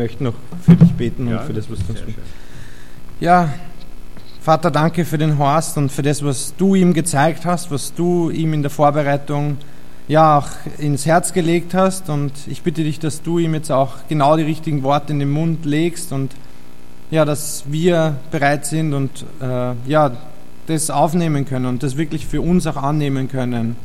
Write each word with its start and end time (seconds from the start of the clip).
Ich 0.00 0.12
möchte 0.12 0.24
noch 0.24 0.34
für 0.62 0.76
dich 0.76 0.92
beten 0.92 1.28
und 1.28 1.42
für 1.42 1.52
das, 1.52 1.70
was 1.70 1.78
du 1.80 1.92
uns 1.92 2.00
Ja, 3.20 3.50
Vater, 4.40 4.70
danke 4.70 5.04
für 5.04 5.18
den 5.18 5.36
Horst 5.36 5.76
und 5.76 5.92
für 5.92 6.00
das, 6.00 6.24
was 6.24 6.54
du 6.56 6.74
ihm 6.74 6.94
gezeigt 6.94 7.44
hast, 7.44 7.70
was 7.70 7.92
du 7.92 8.30
ihm 8.30 8.54
in 8.54 8.62
der 8.62 8.70
Vorbereitung 8.70 9.58
ja 10.08 10.38
auch 10.38 10.48
ins 10.78 11.04
Herz 11.04 11.34
gelegt 11.34 11.74
hast. 11.74 12.08
Und 12.08 12.32
ich 12.46 12.62
bitte 12.62 12.82
dich, 12.82 12.98
dass 12.98 13.20
du 13.20 13.38
ihm 13.38 13.52
jetzt 13.52 13.70
auch 13.70 13.96
genau 14.08 14.38
die 14.38 14.42
richtigen 14.42 14.82
Worte 14.84 15.12
in 15.12 15.18
den 15.18 15.30
Mund 15.30 15.66
legst 15.66 16.12
und 16.12 16.34
ja, 17.10 17.26
dass 17.26 17.64
wir 17.68 18.16
bereit 18.30 18.64
sind 18.64 18.94
und 18.94 19.26
äh, 19.42 19.74
ja, 19.86 20.12
das 20.66 20.88
aufnehmen 20.88 21.44
können 21.44 21.66
und 21.66 21.82
das 21.82 21.98
wirklich 21.98 22.26
für 22.26 22.40
uns 22.40 22.66
auch 22.66 22.78
annehmen 22.78 23.28
können. 23.28 23.76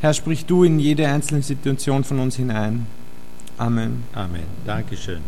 Herr, 0.00 0.14
sprich 0.14 0.46
du 0.46 0.64
in 0.64 0.80
jede 0.80 1.06
einzelne 1.06 1.42
Situation 1.42 2.02
von 2.02 2.18
uns 2.18 2.34
hinein. 2.34 2.88
Amen. 3.62 4.02
Amen. 4.12 4.42
Dankeschön. 4.66 5.20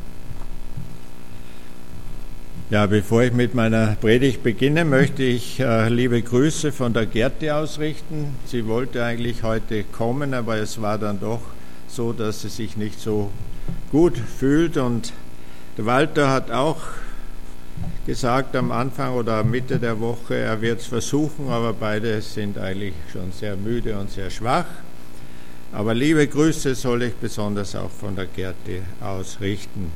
Ja, 2.68 2.84
bevor 2.86 3.22
ich 3.22 3.32
mit 3.32 3.54
meiner 3.54 3.94
Predigt 3.94 4.42
beginne, 4.42 4.84
möchte 4.84 5.22
ich 5.22 5.60
äh, 5.60 5.88
liebe 5.88 6.20
Grüße 6.20 6.72
von 6.72 6.92
der 6.92 7.06
Gerte 7.06 7.54
ausrichten. 7.54 8.34
Sie 8.46 8.66
wollte 8.66 9.04
eigentlich 9.04 9.44
heute 9.44 9.84
kommen, 9.84 10.34
aber 10.34 10.56
es 10.56 10.82
war 10.82 10.98
dann 10.98 11.20
doch 11.20 11.42
so, 11.86 12.12
dass 12.12 12.42
sie 12.42 12.48
sich 12.48 12.76
nicht 12.76 12.98
so 12.98 13.30
gut 13.92 14.18
fühlt. 14.18 14.78
Und 14.78 15.12
der 15.78 15.86
Walter 15.86 16.28
hat 16.32 16.50
auch 16.50 16.80
gesagt 18.04 18.56
am 18.56 18.72
Anfang 18.72 19.14
oder 19.14 19.44
Mitte 19.44 19.78
der 19.78 20.00
Woche, 20.00 20.34
er 20.34 20.60
wird 20.60 20.80
es 20.80 20.88
versuchen, 20.88 21.50
aber 21.50 21.72
beide 21.72 22.20
sind 22.20 22.58
eigentlich 22.58 22.94
schon 23.12 23.30
sehr 23.30 23.54
müde 23.54 23.96
und 23.96 24.10
sehr 24.10 24.30
schwach. 24.30 24.66
Aber 25.74 25.92
liebe 25.92 26.28
Grüße 26.28 26.76
soll 26.76 27.02
ich 27.02 27.14
besonders 27.14 27.74
auch 27.74 27.90
von 27.90 28.14
der 28.14 28.26
Gerte 28.26 28.82
ausrichten. 29.00 29.90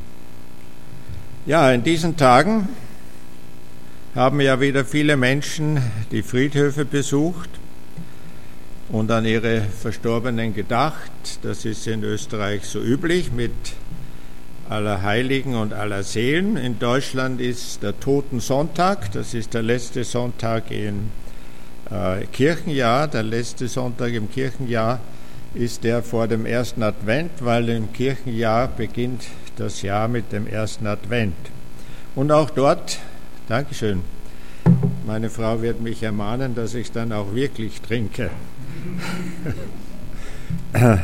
Ja, 1.47 1.71
in 1.71 1.85
diesen 1.85 2.17
Tagen 2.17 2.69
haben 4.17 4.41
ja 4.41 4.61
wieder 4.61 4.85
viele 4.85 5.17
Menschen 5.17 5.81
die 6.11 6.23
Friedhöfe 6.23 6.85
besucht 6.85 7.49
und 8.89 9.09
an 9.13 9.25
ihre 9.25 9.61
Verstorbenen 9.61 10.53
gedacht. 10.53 11.13
Das 11.43 11.65
ist 11.65 11.87
in 11.87 12.03
Österreich 12.03 12.65
so 12.65 12.81
üblich 12.81 13.31
mit 13.31 13.53
aller 14.69 15.03
Heiligen 15.03 15.55
und 15.55 15.73
aller 15.73 16.03
Seelen. 16.03 16.57
In 16.57 16.81
Deutschland 16.81 17.41
ist 17.41 17.85
der 17.85 18.01
Totensonntag, 18.01 19.13
das 19.13 19.33
ist 19.33 19.55
der 19.55 19.63
letzte 19.63 20.03
Sonntag 20.03 20.73
im 20.73 21.11
äh, 21.89 22.27
Kirchenjahr, 22.33 23.07
der 23.07 23.23
letzte 23.23 23.69
Sonntag 23.69 24.13
im 24.13 24.29
Kirchenjahr 24.29 24.99
ist 25.55 25.85
der 25.85 26.03
vor 26.03 26.29
dem 26.29 26.47
ersten 26.47 26.83
Advent, 26.83 27.31
weil 27.41 27.69
im 27.69 27.93
Kirchenjahr 27.93 28.69
beginnt 28.69 29.25
das 29.57 29.83
Jahr 29.83 30.09
mit 30.09 30.33
dem 30.33 30.47
ersten 30.47 30.87
Advent. 30.87 31.35
Und 32.15 32.31
auch 32.33 32.51
dort, 32.51 32.99
Dankeschön, 33.49 34.03
meine 35.07 35.31
Frau 35.31 35.63
wird 35.63 35.81
mich 35.81 36.03
ermahnen, 36.03 36.55
dass 36.55 36.75
ich 36.75 36.93
dann 36.93 37.13
auch 37.13 37.35
wirklich 37.35 37.81
trinke. 37.81 38.31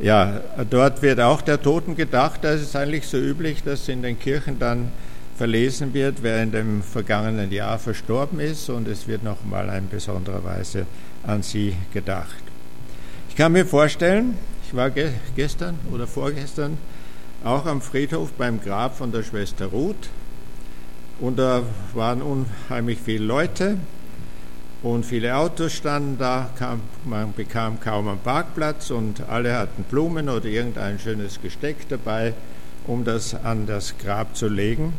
ja, 0.00 0.40
dort 0.68 1.02
wird 1.02 1.20
auch 1.20 1.40
der 1.40 1.62
Toten 1.62 1.94
gedacht. 1.94 2.40
Da 2.42 2.50
ist 2.50 2.74
eigentlich 2.74 3.06
so 3.06 3.16
üblich, 3.16 3.62
dass 3.62 3.88
in 3.88 4.02
den 4.02 4.18
Kirchen 4.18 4.58
dann 4.58 4.90
verlesen 5.36 5.94
wird, 5.94 6.22
wer 6.22 6.42
in 6.42 6.50
dem 6.50 6.82
vergangenen 6.82 7.52
Jahr 7.52 7.78
verstorben 7.78 8.40
ist 8.40 8.70
und 8.70 8.88
es 8.88 9.06
wird 9.06 9.22
nochmal 9.22 9.68
in 9.76 9.88
besonderer 9.88 10.42
Weise 10.42 10.86
an 11.24 11.42
sie 11.42 11.76
gedacht. 11.92 12.45
Ich 13.36 13.38
kann 13.38 13.52
mir 13.52 13.66
vorstellen, 13.66 14.38
ich 14.66 14.74
war 14.74 14.88
ge 14.88 15.10
gestern 15.34 15.78
oder 15.92 16.06
vorgestern 16.06 16.78
auch 17.44 17.66
am 17.66 17.82
Friedhof 17.82 18.32
beim 18.32 18.62
Grab 18.62 18.96
von 18.96 19.12
der 19.12 19.22
Schwester 19.24 19.66
Ruth 19.66 20.08
und 21.20 21.38
da 21.38 21.62
waren 21.92 22.22
unheimlich 22.22 22.98
viele 22.98 23.26
Leute 23.26 23.76
und 24.82 25.04
viele 25.04 25.36
Autos 25.36 25.74
standen 25.74 26.16
da, 26.16 26.48
kam, 26.58 26.80
man 27.04 27.34
bekam 27.34 27.78
kaum 27.78 28.08
einen 28.08 28.20
Parkplatz 28.20 28.90
und 28.90 29.28
alle 29.28 29.54
hatten 29.54 29.82
Blumen 29.82 30.30
oder 30.30 30.46
irgendein 30.46 30.98
schönes 30.98 31.38
Gesteck 31.42 31.90
dabei, 31.90 32.32
um 32.86 33.04
das 33.04 33.34
an 33.34 33.66
das 33.66 33.98
Grab 33.98 34.34
zu 34.34 34.48
legen. 34.48 34.94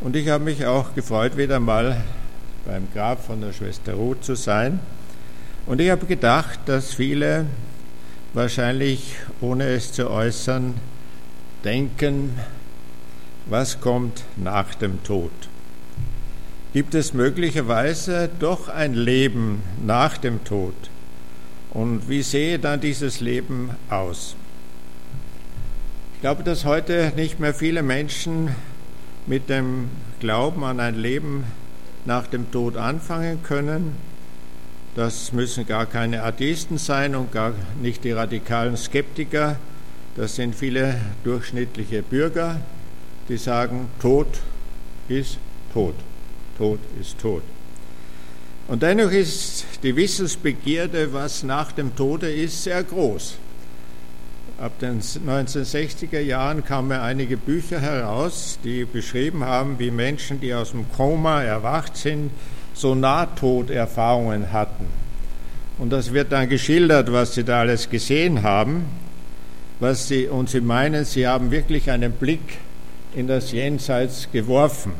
Und 0.00 0.16
ich 0.16 0.30
habe 0.30 0.44
mich 0.44 0.64
auch 0.64 0.94
gefreut, 0.94 1.36
wieder 1.36 1.60
mal 1.60 2.04
beim 2.64 2.88
Grab 2.94 3.22
von 3.22 3.42
der 3.42 3.52
Schwester 3.52 3.92
Ruth 3.92 4.24
zu 4.24 4.34
sein. 4.34 4.80
Und 5.70 5.80
ich 5.80 5.88
habe 5.88 6.04
gedacht, 6.06 6.58
dass 6.66 6.94
viele 6.94 7.46
wahrscheinlich, 8.34 9.14
ohne 9.40 9.66
es 9.66 9.92
zu 9.92 10.10
äußern, 10.10 10.74
denken, 11.62 12.36
was 13.46 13.80
kommt 13.80 14.24
nach 14.36 14.74
dem 14.74 15.00
Tod? 15.04 15.30
Gibt 16.72 16.96
es 16.96 17.14
möglicherweise 17.14 18.28
doch 18.40 18.68
ein 18.68 18.94
Leben 18.94 19.62
nach 19.86 20.18
dem 20.18 20.42
Tod? 20.42 20.74
Und 21.70 22.08
wie 22.08 22.22
sehe 22.22 22.58
dann 22.58 22.80
dieses 22.80 23.20
Leben 23.20 23.70
aus? 23.90 24.34
Ich 26.14 26.20
glaube, 26.20 26.42
dass 26.42 26.64
heute 26.64 27.12
nicht 27.14 27.38
mehr 27.38 27.54
viele 27.54 27.84
Menschen 27.84 28.56
mit 29.24 29.48
dem 29.48 29.88
Glauben 30.18 30.64
an 30.64 30.80
ein 30.80 30.96
Leben 30.96 31.44
nach 32.06 32.26
dem 32.26 32.50
Tod 32.50 32.76
anfangen 32.76 33.44
können 33.44 34.09
das 34.94 35.32
müssen 35.32 35.66
gar 35.66 35.86
keine 35.86 36.22
Atheisten 36.22 36.78
sein 36.78 37.14
und 37.14 37.32
gar 37.32 37.52
nicht 37.80 38.04
die 38.04 38.12
radikalen 38.12 38.76
Skeptiker. 38.76 39.56
Das 40.16 40.34
sind 40.34 40.54
viele 40.54 41.00
durchschnittliche 41.22 42.02
Bürger, 42.02 42.60
die 43.28 43.36
sagen, 43.36 43.88
Tod 44.00 44.26
ist 45.08 45.38
Tod. 45.72 45.94
Tod 46.58 46.80
ist 47.00 47.18
Tod. 47.18 47.42
Und 48.66 48.82
dennoch 48.82 49.10
ist 49.10 49.64
die 49.82 49.94
Wissensbegierde, 49.96 51.12
was 51.12 51.42
nach 51.42 51.72
dem 51.72 51.94
Tode 51.96 52.32
ist, 52.32 52.62
sehr 52.62 52.82
groß. 52.84 53.36
Ab 54.60 54.78
den 54.78 55.00
1960er 55.00 56.20
Jahren 56.20 56.64
kamen 56.64 56.92
einige 56.92 57.36
Bücher 57.36 57.80
heraus, 57.80 58.58
die 58.62 58.84
beschrieben 58.84 59.42
haben, 59.42 59.78
wie 59.78 59.90
Menschen, 59.90 60.38
die 60.38 60.52
aus 60.52 60.72
dem 60.72 60.84
Koma 60.92 61.42
erwacht 61.42 61.96
sind, 61.96 62.30
so 62.74 62.94
Nahtoderfahrungen 62.94 64.52
hatten. 64.52 64.86
Und 65.78 65.90
das 65.90 66.12
wird 66.12 66.32
dann 66.32 66.48
geschildert, 66.48 67.10
was 67.12 67.34
sie 67.34 67.44
da 67.44 67.60
alles 67.60 67.88
gesehen 67.88 68.42
haben. 68.42 68.84
Was 69.80 70.08
sie, 70.08 70.26
und 70.26 70.50
sie 70.50 70.60
meinen, 70.60 71.06
sie 71.06 71.26
haben 71.26 71.50
wirklich 71.50 71.90
einen 71.90 72.12
Blick 72.12 72.58
in 73.16 73.26
das 73.26 73.50
Jenseits 73.52 74.28
geworfen. 74.30 74.92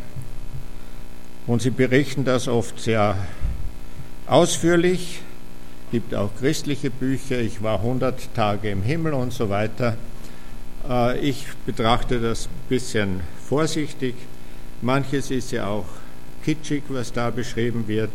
Und 1.47 1.61
sie 1.61 1.71
berichten 1.71 2.25
das 2.25 2.49
oft 2.49 2.81
sehr 2.81 3.17
ausführlich. 4.27 5.21
Es 5.87 5.93
gibt 5.93 6.15
auch 6.15 6.31
christliche 6.39 6.91
Bücher, 6.91 7.41
ich 7.41 7.63
war 7.63 7.81
100 7.81 8.35
Tage 8.35 8.71
im 8.71 8.83
Himmel 8.83 9.13
und 9.13 9.33
so 9.33 9.51
weiter. 9.51 9.97
Äh, 10.89 11.19
ich 11.19 11.47
betrachte 11.67 12.21
das 12.21 12.47
ein 12.47 12.69
bisschen 12.69 13.21
vorsichtig. 13.49 14.15
Manches 14.81 15.31
ist 15.31 15.53
ja 15.53 15.67
auch 15.67 15.87
kitschig, 16.45 16.83
was 16.89 17.13
da 17.13 17.31
beschrieben 17.31 17.87
wird. 17.87 18.11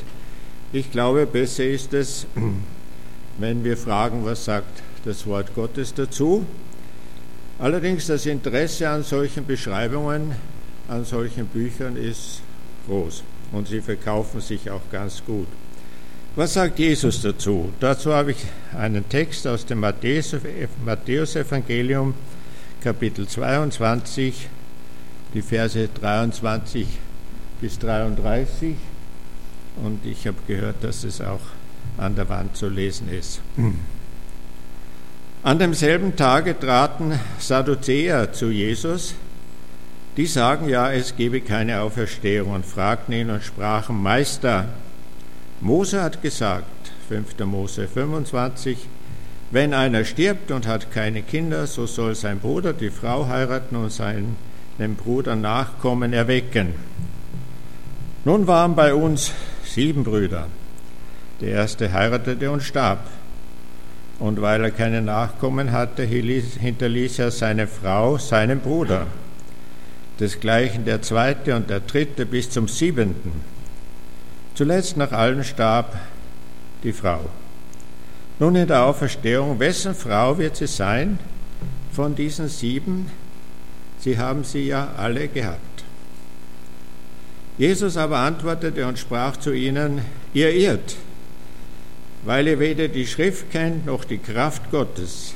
Ich 0.73 0.91
glaube, 0.91 1.25
besser 1.25 1.65
ist 1.65 1.93
es, 1.93 2.25
wenn 3.37 3.63
wir 3.63 3.77
fragen, 3.77 4.25
was 4.25 4.45
sagt 4.45 4.83
das 5.05 5.25
Wort 5.25 5.55
Gottes 5.55 5.93
dazu. 5.93 6.45
Allerdings 7.59 8.07
das 8.07 8.25
Interesse 8.25 8.89
an 8.89 9.03
solchen 9.03 9.45
Beschreibungen, 9.45 10.33
an 10.87 11.05
solchen 11.05 11.45
Büchern 11.47 11.95
ist 11.95 12.41
groß 12.87 13.23
und 13.51 13.67
sie 13.67 13.81
verkaufen 13.81 14.41
sich 14.41 14.69
auch 14.69 14.81
ganz 14.91 15.23
gut. 15.25 15.47
Was 16.35 16.53
sagt 16.53 16.77
Jesus 16.79 17.21
dazu? 17.21 17.71
Dazu 17.79 18.13
habe 18.13 18.31
ich 18.31 18.37
einen 18.77 19.07
Text 19.07 19.47
aus 19.47 19.65
dem 19.65 19.79
Matthäusevangelium, 19.79 22.13
Kapitel 22.81 23.25
22, 23.25 24.49
die 25.33 25.41
Verse 25.41 25.87
23 25.87 26.85
bis 27.61 27.79
33 27.79 28.75
und 29.83 30.05
ich 30.05 30.27
habe 30.27 30.37
gehört, 30.47 30.83
dass 30.83 31.03
es 31.03 31.21
auch 31.21 31.41
an 31.97 32.15
der 32.15 32.29
Wand 32.29 32.55
zu 32.55 32.69
lesen 32.69 33.09
ist. 33.09 33.41
An 35.43 35.59
demselben 35.59 36.15
Tage 36.15 36.57
traten 36.59 37.19
Sadduzäer 37.39 38.33
zu 38.33 38.49
Jesus. 38.49 39.15
Die 40.17 40.25
sagen 40.27 40.69
ja, 40.69 40.91
es 40.91 41.15
gebe 41.15 41.41
keine 41.41 41.81
Auferstehung 41.81 42.51
und 42.51 42.65
fragten 42.65 43.13
ihn 43.13 43.29
und 43.29 43.43
sprachen, 43.43 44.01
Meister, 44.01 44.69
Mose 45.61 46.01
hat 46.01 46.21
gesagt, 46.21 46.65
5. 47.09 47.39
Mose 47.45 47.87
25, 47.87 48.77
wenn 49.51 49.73
einer 49.73 50.05
stirbt 50.05 50.51
und 50.51 50.67
hat 50.67 50.91
keine 50.91 51.21
Kinder, 51.21 51.67
so 51.67 51.85
soll 51.85 52.15
sein 52.15 52.39
Bruder 52.39 52.73
die 52.73 52.89
Frau 52.89 53.27
heiraten 53.27 53.75
und 53.75 53.91
seinen 53.91 54.35
Bruder 54.97 55.35
Nachkommen 55.35 56.13
erwecken. 56.13 56.73
Nun 58.25 58.47
waren 58.47 58.75
bei 58.75 58.93
uns 58.93 59.31
sieben 59.63 60.03
Brüder. 60.03 60.47
Der 61.41 61.49
erste 61.49 61.93
heiratete 61.93 62.51
und 62.51 62.63
starb. 62.63 62.99
und 64.17 64.41
weil 64.41 64.63
er 64.63 64.71
keine 64.71 65.01
Nachkommen 65.01 65.71
hatte, 65.71 66.03
hinterließ 66.03 67.19
er 67.19 67.31
seine 67.31 67.67
Frau 67.67 68.17
seinem 68.17 68.59
Bruder. 68.61 69.07
Desgleichen 70.19 70.85
der 70.85 71.01
zweite 71.01 71.55
und 71.55 71.69
der 71.69 71.81
dritte 71.81 72.25
bis 72.25 72.49
zum 72.49 72.67
siebenten. 72.67 73.33
Zuletzt 74.53 74.95
nach 74.95 75.11
allen 75.11 75.43
starb 75.43 75.97
die 76.83 76.93
Frau. 76.93 77.19
Nun 78.39 78.55
in 78.55 78.67
der 78.67 78.85
Auferstehung, 78.85 79.59
wessen 79.59 79.93
Frau 79.93 80.37
wird 80.37 80.55
sie 80.55 80.67
sein 80.67 81.19
von 81.91 82.15
diesen 82.15 82.47
sieben? 82.47 83.11
Sie 83.99 84.17
haben 84.17 84.45
sie 84.45 84.67
ja 84.67 84.93
alle 84.97 85.27
gehabt. 85.27 85.74
Jesus 87.57 87.95
aber 87.95 88.17
antwortete 88.17 88.85
und 88.85 88.99
sprach 88.99 89.37
zu 89.37 89.53
ihnen, 89.53 90.01
ihr 90.33 90.53
irrt, 90.53 90.97
weil 92.25 92.47
ihr 92.47 92.59
weder 92.59 92.89
die 92.89 93.07
Schrift 93.07 93.49
kennt 93.51 93.85
noch 93.85 94.03
die 94.03 94.17
Kraft 94.17 94.71
Gottes. 94.71 95.35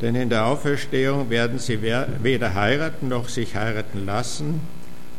Denn 0.00 0.14
in 0.14 0.30
der 0.30 0.46
Auferstehung 0.46 1.30
werden 1.30 1.58
sie 1.58 1.80
weder 1.82 2.54
heiraten 2.54 3.08
noch 3.08 3.28
sich 3.28 3.56
heiraten 3.56 4.06
lassen, 4.06 4.60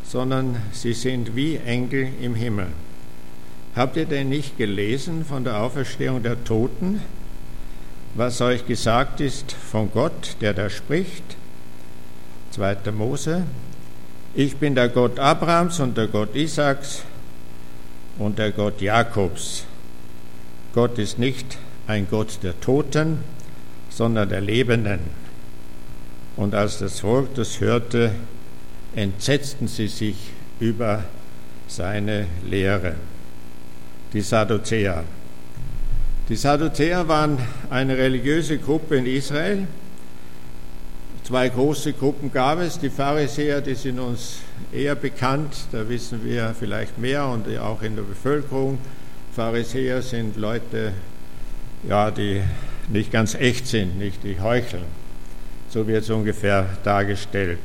sondern 0.03 0.55
sie 0.71 0.93
sind 0.93 1.35
wie 1.35 1.57
Engel 1.57 2.09
im 2.21 2.35
Himmel. 2.35 2.67
Habt 3.75 3.97
ihr 3.97 4.05
denn 4.05 4.29
nicht 4.29 4.57
gelesen 4.57 5.25
von 5.25 5.43
der 5.43 5.59
Auferstehung 5.61 6.23
der 6.23 6.43
Toten, 6.43 7.01
was 8.15 8.41
euch 8.41 8.65
gesagt 8.65 9.21
ist 9.21 9.51
von 9.51 9.91
Gott, 9.91 10.37
der 10.41 10.53
da 10.53 10.69
spricht? 10.69 11.35
2. 12.51 12.91
Mose. 12.91 13.43
Ich 14.39 14.57
bin 14.57 14.75
der 14.75 14.89
Gott 14.89 15.17
Abrahams 15.17 15.79
und 15.79 15.97
der 15.97 16.05
Gott 16.05 16.35
Isaaks 16.35 17.01
und 18.19 18.37
der 18.37 18.51
Gott 18.51 18.81
Jakobs. 18.81 19.65
Gott 20.75 20.99
ist 20.99 21.17
nicht 21.17 21.57
ein 21.87 22.05
Gott 22.07 22.37
der 22.43 22.59
Toten, 22.61 23.17
sondern 23.89 24.29
der 24.29 24.41
Lebenden. 24.41 24.99
Und 26.35 26.53
als 26.53 26.77
das 26.77 26.99
Volk 26.99 27.33
das 27.33 27.61
hörte, 27.61 28.11
entsetzten 28.95 29.67
sie 29.67 29.87
sich 29.87 30.17
über 30.59 31.03
seine 31.67 32.27
Lehre. 32.47 32.93
Die 34.13 34.21
Sadduzäer. 34.21 35.03
Die 36.29 36.35
Sadduzäer 36.35 37.07
waren 37.07 37.39
eine 37.71 37.97
religiöse 37.97 38.59
Gruppe 38.59 38.97
in 38.97 39.07
Israel. 39.07 39.65
Zwei 41.27 41.49
große 41.49 41.91
Gruppen 41.91 42.31
gab 42.31 42.59
es. 42.59 42.79
Die 42.79 42.89
Pharisäer, 42.89 43.59
die 43.59 43.75
sind 43.75 43.99
uns 43.99 44.37
eher 44.71 44.95
bekannt, 44.95 45.57
da 45.73 45.89
wissen 45.89 46.23
wir 46.23 46.55
vielleicht 46.57 46.97
mehr 46.99 47.27
und 47.27 47.45
auch 47.57 47.81
in 47.81 47.97
der 47.97 48.03
Bevölkerung. 48.03 48.77
Pharisäer 49.35 50.01
sind 50.01 50.37
Leute, 50.37 50.93
ja, 51.85 52.11
die 52.11 52.41
nicht 52.87 53.11
ganz 53.11 53.35
echt 53.35 53.67
sind, 53.67 53.99
nicht 53.99 54.23
die 54.23 54.39
heucheln. 54.39 54.85
So 55.67 55.85
wird 55.85 56.03
es 56.03 56.09
ungefähr 56.09 56.65
dargestellt. 56.85 57.59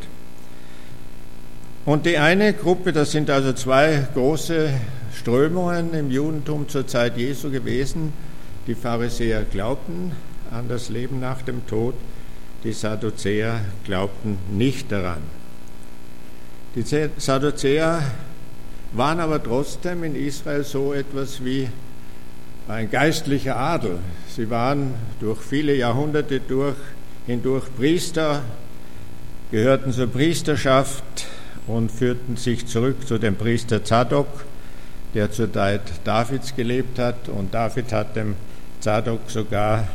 Und 1.84 2.04
die 2.04 2.18
eine 2.18 2.54
Gruppe, 2.54 2.92
das 2.92 3.12
sind 3.12 3.30
also 3.30 3.52
zwei 3.52 4.08
große 4.12 4.70
Strömungen 5.14 5.94
im 5.94 6.10
Judentum 6.10 6.68
zur 6.68 6.88
Zeit 6.88 7.16
Jesu 7.16 7.48
gewesen. 7.48 8.12
Die 8.66 8.74
Pharisäer 8.74 9.44
glaubten 9.44 10.10
an 10.50 10.68
das 10.68 10.88
Leben 10.88 11.20
nach 11.20 11.42
dem 11.42 11.64
Tod, 11.68 11.94
die 12.64 12.72
Sadduzäer 12.72 13.60
glaubten 13.84 14.38
nicht 14.50 14.90
daran. 14.92 15.22
Die 16.74 16.84
Sadduzäer 17.16 18.02
waren 18.92 19.20
aber 19.20 19.42
trotzdem 19.42 20.04
in 20.04 20.14
Israel 20.14 20.64
so 20.64 20.92
etwas 20.92 21.44
wie 21.44 21.68
ein 22.68 22.90
geistlicher 22.90 23.56
Adel. 23.56 23.98
Sie 24.28 24.48
waren 24.48 24.94
durch 25.20 25.40
viele 25.40 25.74
Jahrhunderte 25.74 26.40
durch, 26.40 26.76
hindurch 27.26 27.64
Priester, 27.76 28.42
gehörten 29.50 29.92
zur 29.92 30.06
Priesterschaft, 30.06 31.26
und 31.66 31.90
führten 31.90 32.36
sich 32.36 32.66
zurück 32.66 33.06
zu 33.06 33.18
dem 33.18 33.36
Priester 33.36 33.84
Zadok, 33.84 34.26
der 35.14 35.30
zur 35.30 35.52
Zeit 35.52 35.82
Davids 36.04 36.54
gelebt 36.56 36.98
hat. 36.98 37.28
Und 37.28 37.54
David 37.54 37.92
hat 37.92 38.16
dem 38.16 38.34
Zadok 38.80 39.30
sogar 39.30 39.86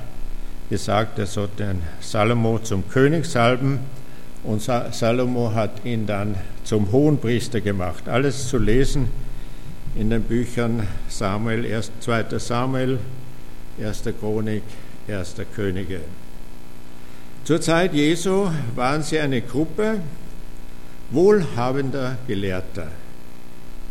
gesagt, 0.69 1.19
er 1.19 1.25
soll 1.25 1.50
den 1.58 1.81
Salomo 2.00 2.60
zum 2.60 2.88
König 2.90 3.25
salben. 3.25 3.80
Und 4.44 4.62
Salomo 4.62 5.54
hat 5.54 5.86
ihn 5.86 6.06
dann 6.06 6.36
zum 6.64 6.92
Hohenpriester 6.92 7.62
gemacht. 7.62 8.08
Alles 8.08 8.48
zu 8.48 8.58
lesen 8.58 9.10
in 9.96 10.10
den 10.10 10.24
Büchern 10.24 10.88
Samuel, 11.10 11.81
2. 12.00 12.40
Samuel, 12.40 13.00
1. 13.81 14.04
Chronik, 14.19 14.64
1. 15.08 15.36
Könige. 15.56 16.02
Zur 17.44 17.62
Zeit 17.62 17.94
Jesu 17.94 18.50
waren 18.75 19.04
sie 19.04 19.19
eine 19.19 19.42
Gruppe, 19.42 20.02
wohlhabender 21.12 22.18
Gelehrter 22.28 22.88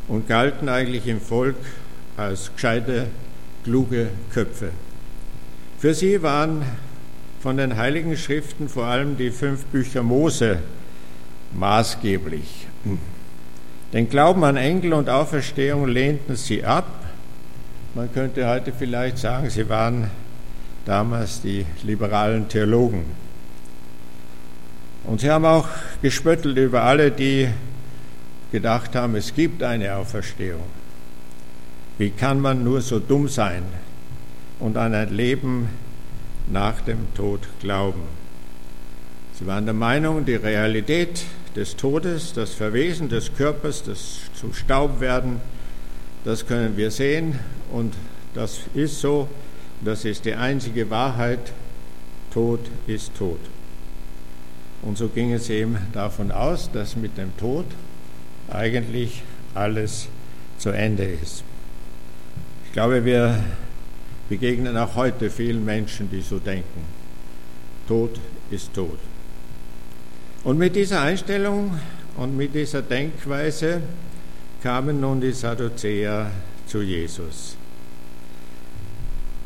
und 0.09 0.29
galten 0.29 0.69
eigentlich 0.69 1.07
im 1.07 1.21
Volk 1.21 1.57
als 2.17 2.53
gescheite, 2.53 3.07
kluge 3.65 4.11
Köpfe. 4.33 4.71
Für 5.79 5.93
sie 5.93 6.23
waren 6.23 6.63
von 7.41 7.59
den 7.59 7.77
heiligen 7.77 8.17
Schriften 8.17 8.69
vor 8.69 8.87
allem 8.87 9.19
die 9.19 9.31
fünf 9.31 9.67
Bücher 9.67 10.03
Mose 10.03 10.59
maßgeblich. 11.53 12.67
Den 13.93 14.09
Glauben 14.09 14.43
an 14.45 14.57
Engel 14.57 14.95
und 14.95 15.11
Auferstehung 15.11 15.87
lehnten 15.87 16.35
sie 16.35 16.65
ab. 16.65 16.87
Man 17.95 18.11
könnte 18.13 18.49
heute 18.49 18.73
vielleicht 18.73 19.19
sagen, 19.19 19.51
sie 19.51 19.69
waren 19.69 20.11
damals 20.87 21.43
die 21.43 21.67
liberalen 21.83 22.49
Theologen. 22.49 23.05
Und 25.05 25.21
sie 25.21 25.31
haben 25.31 25.45
auch 25.45 25.69
gespöttelt 26.01 26.57
über 26.57 26.83
alle, 26.83 27.11
die 27.11 27.49
gedacht 28.51 28.95
haben, 28.95 29.15
es 29.15 29.35
gibt 29.35 29.63
eine 29.63 29.95
Auferstehung. 29.95 30.65
Wie 31.99 32.11
kann 32.11 32.41
man 32.41 32.65
nur 32.65 32.81
so 32.81 32.99
dumm 32.99 33.29
sein 33.29 33.63
und 34.59 34.77
an 34.77 34.95
ein 34.95 35.15
Leben 35.15 35.69
nach 36.51 36.81
dem 36.81 37.13
Tod 37.15 37.41
glauben? 37.61 38.03
Sie 39.39 39.47
waren 39.47 39.67
der 39.67 39.75
Meinung, 39.75 40.25
die 40.25 40.35
Realität 40.35 41.25
des 41.55 41.77
Todes, 41.77 42.33
das 42.33 42.55
Verwesen 42.55 43.09
des 43.09 43.35
Körpers, 43.35 43.83
das 43.83 44.21
zu 44.35 44.53
Staub 44.53 45.01
werden, 45.01 45.41
das 46.25 46.47
können 46.47 46.77
wir 46.77 46.91
sehen 46.91 47.39
und 47.73 47.95
das 48.35 48.61
ist 48.75 49.01
so, 49.01 49.29
das 49.83 50.05
ist 50.05 50.25
die 50.25 50.35
einzige 50.35 50.91
Wahrheit, 50.91 51.53
Tod 52.33 52.61
ist 52.87 53.15
Tod. 53.17 53.39
Und 54.83 54.99
so 54.99 55.09
ging 55.09 55.33
es 55.33 55.49
eben 55.49 55.79
davon 55.93 56.31
aus, 56.31 56.71
dass 56.71 56.97
mit 56.97 57.17
dem 57.17 57.37
Tod 57.39 57.65
eigentlich 58.51 59.23
alles 59.55 60.09
zu 60.59 60.71
Ende 60.71 61.05
ist. 61.05 61.43
Ich 62.67 62.73
glaube, 62.73 63.05
wir 63.05 63.43
begegnen 64.29 64.77
auch 64.77 64.95
heute 64.97 65.31
vielen 65.31 65.65
Menschen, 65.65 66.11
die 66.11 66.21
so 66.21 66.39
denken. 66.39 66.81
Tod 67.87 68.19
ist 68.51 68.75
Tod. 68.75 68.99
Und 70.45 70.59
mit 70.59 70.77
dieser 70.77 71.03
Einstellung 71.03 71.79
und 72.17 72.37
mit 72.37 72.55
dieser 72.55 72.83
Denkweise 72.83 73.81
kamen 74.63 75.01
nun 75.01 75.21
die 75.21 75.33
Sadduzäer 75.33 76.31
zu 76.67 76.83
Jesus. 76.83 77.57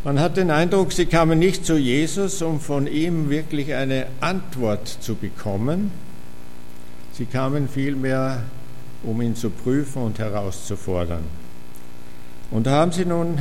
Man 0.03 0.19
hat 0.19 0.39
den 0.39 0.51
Eindruck, 0.51 0.93
sie 0.93 1.05
kamen 1.05 1.39
nicht 1.39 1.67
zu 1.67 1.77
Jesus, 1.77 2.41
um 2.41 2.59
von 2.59 2.87
ihm 2.87 3.29
wirklich 3.29 3.75
eine 3.75 4.07
Antwort 4.21 4.89
zu 4.89 5.15
bekommen. 5.15 5.93
Sie 7.13 7.27
kamen 7.27 7.69
vielmehr, 7.69 8.45
um 9.03 9.21
ihn 9.21 9.37
zu 9.37 9.51
prüfen 9.51 10.03
und 10.03 10.19
herauszufordern. 10.19 11.25
Und 12.51 12.67
da 12.67 12.71
haben 12.73 12.93
sie 12.93 13.05
nun 13.05 13.41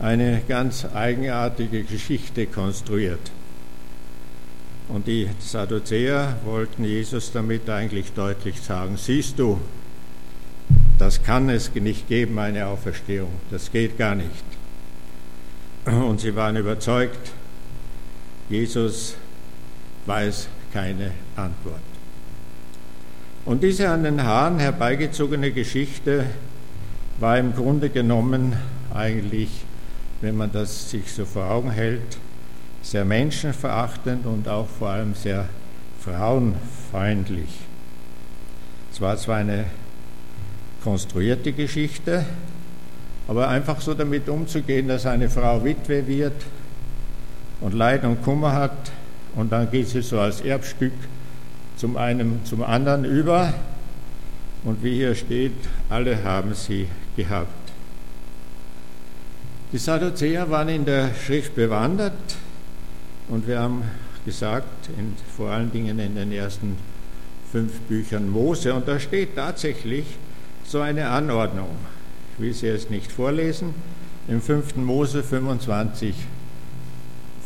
eine 0.00 0.42
ganz 0.46 0.84
eigenartige 0.94 1.82
Geschichte 1.82 2.46
konstruiert. 2.46 3.30
Und 4.88 5.06
die 5.06 5.28
Sadduzäer 5.38 6.36
wollten 6.44 6.84
Jesus 6.84 7.32
damit 7.32 7.68
eigentlich 7.68 8.12
deutlich 8.12 8.60
sagen, 8.60 8.96
siehst 8.96 9.38
du, 9.38 9.60
das 10.98 11.22
kann 11.22 11.50
es 11.50 11.74
nicht 11.74 12.08
geben, 12.08 12.38
eine 12.38 12.66
Auferstehung, 12.66 13.30
das 13.50 13.70
geht 13.70 13.98
gar 13.98 14.14
nicht. 14.14 14.44
Und 15.84 16.20
sie 16.20 16.34
waren 16.34 16.56
überzeugt, 16.56 17.32
Jesus 18.48 19.14
weiß 20.06 20.48
keine 20.72 21.12
Antwort. 21.36 21.80
Und 23.44 23.62
diese 23.62 23.88
an 23.88 24.04
den 24.04 24.22
Haaren 24.22 24.58
herbeigezogene 24.58 25.52
Geschichte 25.52 26.26
war 27.20 27.38
im 27.38 27.54
Grunde 27.54 27.90
genommen 27.90 28.56
eigentlich, 28.92 29.48
wenn 30.20 30.36
man 30.36 30.50
das 30.52 30.90
sich 30.90 31.12
so 31.12 31.24
vor 31.24 31.50
Augen 31.50 31.70
hält, 31.70 32.18
sehr 32.82 33.04
menschenverachtend 33.04 34.26
und 34.26 34.48
auch 34.48 34.68
vor 34.68 34.90
allem 34.90 35.14
sehr 35.14 35.48
frauenfeindlich. 36.00 37.50
Es 38.92 39.00
war 39.00 39.16
zwar 39.16 39.36
eine 39.36 39.66
konstruierte 40.82 41.52
Geschichte, 41.52 42.24
Aber 43.28 43.48
einfach 43.48 43.82
so 43.82 43.92
damit 43.92 44.26
umzugehen, 44.30 44.88
dass 44.88 45.04
eine 45.04 45.28
Frau 45.28 45.62
Witwe 45.62 46.06
wird 46.06 46.32
und 47.60 47.74
Leid 47.74 48.02
und 48.04 48.22
Kummer 48.22 48.54
hat 48.54 48.90
und 49.36 49.52
dann 49.52 49.70
geht 49.70 49.88
sie 49.88 50.00
so 50.00 50.18
als 50.18 50.40
Erbstück 50.40 50.94
zum 51.76 51.98
einen 51.98 52.40
zum 52.44 52.64
anderen 52.64 53.04
über 53.04 53.52
und 54.64 54.82
wie 54.82 54.94
hier 54.94 55.14
steht, 55.14 55.52
alle 55.90 56.24
haben 56.24 56.54
sie 56.54 56.88
gehabt. 57.16 57.57
Die 59.70 59.78
Sadduzäer 59.78 60.48
waren 60.48 60.70
in 60.70 60.86
der 60.86 61.10
Schrift 61.14 61.54
bewandert 61.54 62.14
und 63.28 63.46
wir 63.46 63.60
haben 63.60 63.82
gesagt, 64.24 64.88
in, 64.96 65.14
vor 65.36 65.50
allen 65.50 65.70
Dingen 65.70 65.98
in 65.98 66.14
den 66.14 66.32
ersten 66.32 66.78
fünf 67.52 67.78
Büchern 67.80 68.30
Mose, 68.30 68.72
und 68.72 68.88
da 68.88 68.98
steht 68.98 69.36
tatsächlich 69.36 70.06
so 70.64 70.80
eine 70.80 71.10
Anordnung. 71.10 71.68
Ich 72.34 72.42
will 72.42 72.54
sie 72.54 72.68
jetzt 72.68 72.90
nicht 72.90 73.12
vorlesen. 73.12 73.74
Im 74.26 74.40
5. 74.40 74.76
Mose 74.76 75.22
25 75.22 76.14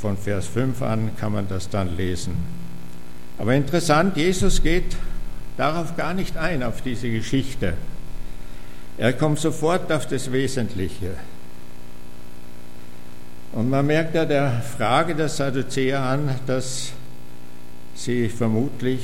von 0.01 0.17
Vers 0.17 0.47
5 0.47 0.81
an 0.83 1.11
kann 1.17 1.33
man 1.33 1.49
das 1.49 1.71
dann 1.71 1.97
lesen. 1.97 2.37
Aber 3.37 3.55
interessant, 3.55 4.17
Jesus 4.17 4.63
geht 4.63 4.97
darauf 5.57 5.97
gar 5.97 6.15
nicht 6.15 6.37
ein, 6.37 6.63
auf 6.63 6.83
diese 6.83 7.11
Geschichte. 7.11 7.75
Er 8.97 9.13
kommt 9.13 9.41
sofort 9.41 9.91
auf 9.91 10.07
das 10.07 10.31
Wesentliche. 10.31 11.17
Und 13.53 13.69
man 13.69 13.87
merkt 13.87 14.15
ja 14.15 14.25
der 14.25 14.63
Frage 14.63 15.15
der 15.15 15.29
Sadduzäer 15.29 16.01
an, 16.01 16.35
dass 16.47 16.93
sie 17.95 18.31
vermutlich 18.31 19.03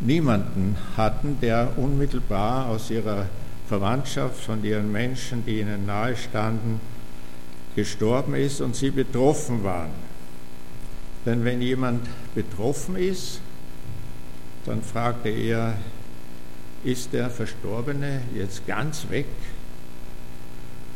niemanden 0.00 0.76
hatten, 0.94 1.38
der 1.40 1.72
unmittelbar 1.78 2.66
aus 2.66 2.90
ihrer 2.90 3.26
Verwandtschaft, 3.66 4.44
von 4.44 4.62
ihren 4.62 4.92
Menschen, 4.92 5.42
die 5.46 5.60
ihnen 5.60 5.86
nahestanden, 5.86 6.78
gestorben 7.74 8.34
ist 8.34 8.60
und 8.60 8.76
sie 8.76 8.90
betroffen 8.90 9.64
waren. 9.64 9.90
Denn 11.24 11.44
wenn 11.44 11.62
jemand 11.62 12.06
betroffen 12.34 12.96
ist, 12.96 13.40
dann 14.66 14.82
fragte 14.82 15.30
er, 15.30 15.74
ist 16.84 17.14
der 17.14 17.30
Verstorbene 17.30 18.20
jetzt 18.34 18.66
ganz 18.66 19.08
weg 19.08 19.26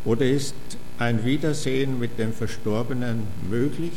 oder 0.05 0.27
ist 0.27 0.55
ein 1.01 1.25
Wiedersehen 1.25 1.99
mit 1.99 2.19
dem 2.19 2.33
Verstorbenen 2.33 3.27
möglich? 3.49 3.93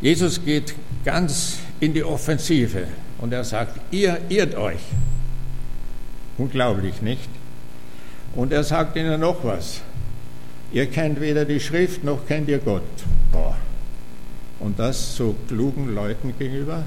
Jesus 0.00 0.42
geht 0.44 0.74
ganz 1.04 1.58
in 1.80 1.92
die 1.92 2.02
Offensive 2.02 2.88
und 3.18 3.32
er 3.32 3.44
sagt, 3.44 3.78
ihr 3.92 4.20
irrt 4.28 4.54
euch. 4.54 4.80
Unglaublich, 6.38 7.02
nicht? 7.02 7.28
Und 8.34 8.52
er 8.52 8.64
sagt 8.64 8.96
ihnen 8.96 9.20
noch 9.20 9.44
was. 9.44 9.82
Ihr 10.72 10.86
kennt 10.86 11.20
weder 11.20 11.44
die 11.44 11.60
Schrift 11.60 12.04
noch 12.04 12.26
kennt 12.26 12.48
ihr 12.48 12.58
Gott. 12.58 12.82
Boah. 13.32 13.56
Und 14.60 14.78
das 14.78 15.16
so 15.16 15.34
klugen 15.48 15.94
Leuten 15.94 16.34
gegenüber 16.38 16.84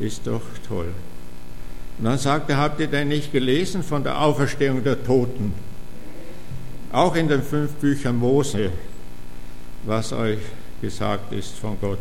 ist 0.00 0.26
doch 0.26 0.42
toll. 0.66 0.92
Und 1.98 2.04
dann 2.04 2.18
sagt 2.18 2.50
er, 2.50 2.56
habt 2.56 2.80
ihr 2.80 2.88
denn 2.88 3.08
nicht 3.08 3.32
gelesen 3.32 3.82
von 3.82 4.02
der 4.02 4.20
Auferstehung 4.20 4.82
der 4.82 5.04
Toten? 5.04 5.54
Auch 6.94 7.16
in 7.16 7.26
den 7.26 7.42
fünf 7.42 7.72
Büchern 7.72 8.14
Mose, 8.14 8.70
was 9.84 10.12
euch 10.12 10.38
gesagt 10.80 11.32
ist 11.32 11.58
von 11.58 11.76
Gott, 11.80 11.98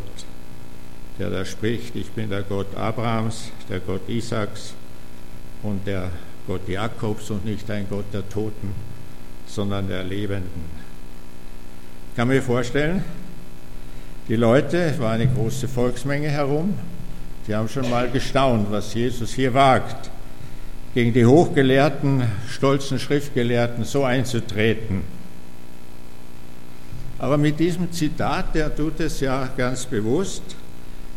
der 1.18 1.32
da 1.32 1.44
spricht, 1.44 1.96
ich 1.96 2.12
bin 2.12 2.30
der 2.30 2.44
Gott 2.44 2.68
Abrahams, 2.76 3.50
der 3.68 3.80
Gott 3.80 4.08
Isaaks 4.08 4.76
und 5.64 5.88
der 5.88 6.12
Gott 6.46 6.70
Jakobs 6.70 7.32
und 7.32 7.44
nicht 7.44 7.72
ein 7.72 7.88
Gott 7.90 8.06
der 8.14 8.30
Toten, 8.30 8.72
sondern 9.48 9.88
der 9.88 10.04
Lebenden. 10.04 10.64
Ich 12.12 12.16
kann 12.16 12.28
mir 12.28 12.44
vorstellen, 12.44 13.04
die 14.28 14.36
Leute, 14.36 14.78
es 14.78 15.00
war 15.00 15.14
eine 15.14 15.28
große 15.28 15.68
Volksmenge 15.68 16.30
herum, 16.30 16.76
die 17.48 17.56
haben 17.56 17.68
schon 17.68 17.90
mal 17.90 18.12
gestaunt, 18.12 18.68
was 18.70 18.94
Jesus 18.94 19.34
hier 19.34 19.56
wagt, 19.56 20.12
gegen 20.94 21.14
die 21.14 21.26
hochgelehrten, 21.26 22.24
stolzen 22.50 23.00
Schriftgelehrten 23.00 23.84
so 23.84 24.04
einzutreten. 24.04 25.02
Aber 27.18 27.38
mit 27.38 27.60
diesem 27.60 27.92
Zitat, 27.92 28.54
der 28.54 28.76
tut 28.76 29.00
es 29.00 29.20
ja 29.20 29.50
ganz 29.58 29.86
bewusst, 29.86 30.44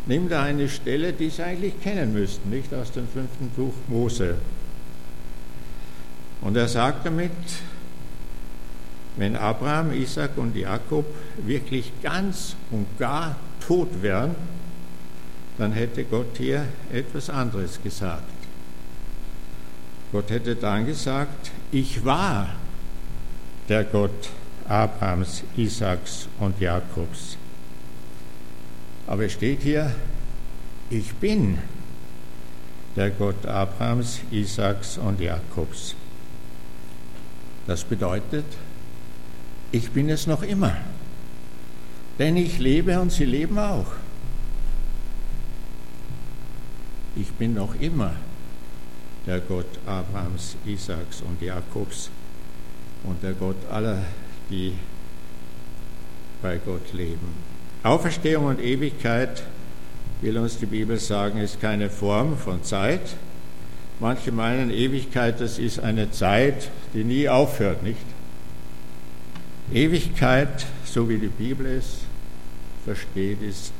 nimmt 0.06 0.30
er 0.30 0.42
eine 0.42 0.68
Stelle, 0.68 1.12
die 1.12 1.28
Sie 1.28 1.42
eigentlich 1.42 1.80
kennen 1.80 2.12
müssten, 2.12 2.48
nicht 2.48 2.72
aus 2.72 2.92
dem 2.92 3.08
fünften 3.08 3.48
Buch 3.50 3.74
Mose. 3.88 4.36
Und 6.40 6.56
er 6.56 6.68
sagt 6.68 7.04
damit, 7.04 7.32
wenn 9.16 9.36
Abraham, 9.36 9.92
Isaac 9.92 10.32
und 10.36 10.54
Jakob 10.56 11.06
wirklich 11.44 11.90
ganz 12.02 12.54
und 12.70 12.86
gar 12.98 13.36
tot 13.66 13.88
wären, 14.00 14.34
dann 15.58 15.72
hätte 15.72 16.04
Gott 16.04 16.36
hier 16.36 16.66
etwas 16.92 17.30
anderes 17.30 17.82
gesagt. 17.82 18.35
Gott 20.12 20.30
hätte 20.30 20.54
dann 20.54 20.86
gesagt, 20.86 21.50
ich 21.72 22.04
war 22.04 22.48
der 23.68 23.84
Gott 23.84 24.30
Abrahams, 24.68 25.42
Isaaks 25.56 26.28
und 26.38 26.60
Jakobs. 26.60 27.36
Aber 29.06 29.24
es 29.24 29.32
steht 29.32 29.62
hier, 29.62 29.94
ich 30.90 31.12
bin 31.14 31.58
der 32.94 33.10
Gott 33.10 33.44
Abrahams, 33.46 34.20
Isaaks 34.30 34.98
und 34.98 35.20
Jakobs. 35.20 35.94
Das 37.66 37.84
bedeutet, 37.84 38.46
ich 39.72 39.90
bin 39.90 40.08
es 40.08 40.26
noch 40.26 40.42
immer. 40.42 40.76
Denn 42.18 42.36
ich 42.36 42.58
lebe 42.58 42.98
und 43.00 43.12
sie 43.12 43.24
leben 43.24 43.58
auch. 43.58 43.92
Ich 47.16 47.30
bin 47.32 47.54
noch 47.54 47.74
immer 47.80 48.14
der 49.26 49.40
Gott 49.40 49.66
Abrahams, 49.86 50.56
Isaaks 50.64 51.22
und 51.22 51.42
Jakobs 51.42 52.10
und 53.04 53.22
der 53.22 53.32
Gott 53.32 53.56
aller, 53.70 54.02
die 54.50 54.74
bei 56.42 56.58
Gott 56.58 56.92
leben. 56.92 57.34
Auferstehung 57.82 58.46
und 58.46 58.60
Ewigkeit, 58.60 59.42
will 60.20 60.38
uns 60.38 60.58
die 60.58 60.66
Bibel 60.66 60.98
sagen, 60.98 61.38
ist 61.38 61.60
keine 61.60 61.90
Form 61.90 62.36
von 62.36 62.62
Zeit. 62.62 63.16
Manche 64.00 64.32
meinen, 64.32 64.70
Ewigkeit, 64.70 65.40
das 65.40 65.58
ist 65.58 65.80
eine 65.80 66.10
Zeit, 66.10 66.70
die 66.94 67.04
nie 67.04 67.28
aufhört, 67.28 67.82
nicht? 67.82 68.04
Ewigkeit, 69.72 70.66
so 70.84 71.08
wie 71.08 71.18
die 71.18 71.28
Bibel 71.28 71.66
es 71.66 71.98
versteht, 72.84 73.42
ist 73.42 73.72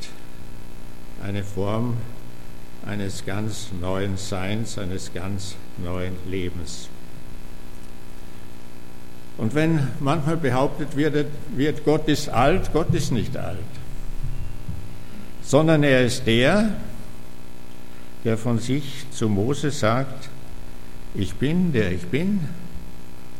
eine 1.23 1.43
Form 1.43 1.95
eines 2.87 3.25
ganz 3.25 3.67
neuen 3.79 4.17
Seins, 4.17 4.77
eines 4.77 5.13
ganz 5.13 5.55
neuen 5.77 6.13
Lebens. 6.29 6.89
Und 9.37 9.53
wenn 9.53 9.87
manchmal 9.99 10.37
behauptet 10.37 10.95
wird, 10.95 11.27
wird, 11.55 11.85
Gott 11.85 12.07
ist 12.07 12.29
alt, 12.29 12.71
Gott 12.73 12.93
ist 12.93 13.11
nicht 13.11 13.37
alt 13.37 13.59
sondern 15.47 15.81
er 15.83 16.03
ist 16.03 16.27
der, 16.27 16.71
der 18.25 18.37
von 18.37 18.59
sich 18.59 19.05
zu 19.11 19.29
Mose 19.29 19.71
sagt, 19.71 20.27
ich 21.15 21.35
bin, 21.35 21.71
der 21.71 21.91
ich 21.93 22.05
bin, 22.07 22.41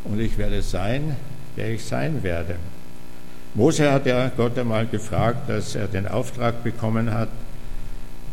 und 0.05 0.21
ich 0.21 0.37
werde 0.37 0.61
sein, 0.61 1.17
der 1.57 1.71
ich 1.71 1.83
sein 1.83 2.23
werde. 2.23 2.55
Mose 3.55 3.91
hat 3.91 4.05
ja 4.05 4.29
Gott 4.29 4.57
einmal 4.57 4.87
gefragt, 4.87 5.49
als 5.49 5.75
er 5.75 5.87
den 5.87 6.07
Auftrag 6.07 6.63
bekommen 6.63 7.13
hat, 7.13 7.29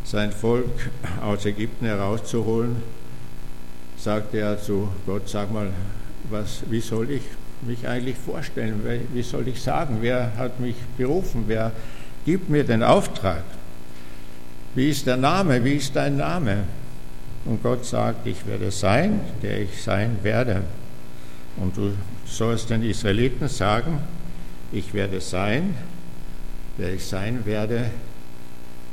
sein 0.04 0.32
Volk 0.32 0.90
aus 1.22 1.46
Ägypten 1.46 1.86
herauszuholen, 1.86 2.76
sagte 3.96 4.38
er 4.38 4.60
zu 4.60 4.88
Gott, 5.06 5.28
sag 5.28 5.50
mal, 5.50 5.70
was, 6.30 6.62
wie 6.70 6.80
soll 6.80 7.10
ich 7.10 7.22
mich 7.62 7.88
eigentlich 7.88 8.16
vorstellen? 8.16 8.82
Wie 9.12 9.22
soll 9.22 9.48
ich 9.48 9.60
sagen? 9.62 9.98
Wer 10.00 10.36
hat 10.36 10.60
mich 10.60 10.76
berufen? 10.96 11.44
Wer 11.46 11.72
gibt 12.24 12.50
mir 12.50 12.64
den 12.64 12.82
Auftrag? 12.82 13.42
Wie 14.74 14.90
ist 14.90 15.06
der 15.06 15.16
Name? 15.16 15.64
Wie 15.64 15.74
ist 15.74 15.96
dein 15.96 16.16
Name? 16.16 16.64
Und 17.44 17.62
Gott 17.62 17.84
sagt, 17.84 18.26
ich 18.26 18.46
werde 18.46 18.70
sein, 18.70 19.20
der 19.42 19.60
ich 19.60 19.82
sein 19.82 20.18
werde. 20.22 20.62
Und 21.56 21.76
du 21.76 21.92
sollst 22.26 22.70
den 22.70 22.82
Israeliten 22.82 23.48
sagen, 23.48 24.00
ich 24.72 24.92
werde 24.92 25.20
sein, 25.20 25.74
der 26.78 26.94
ich 26.94 27.04
sein 27.04 27.44
werde, 27.44 27.90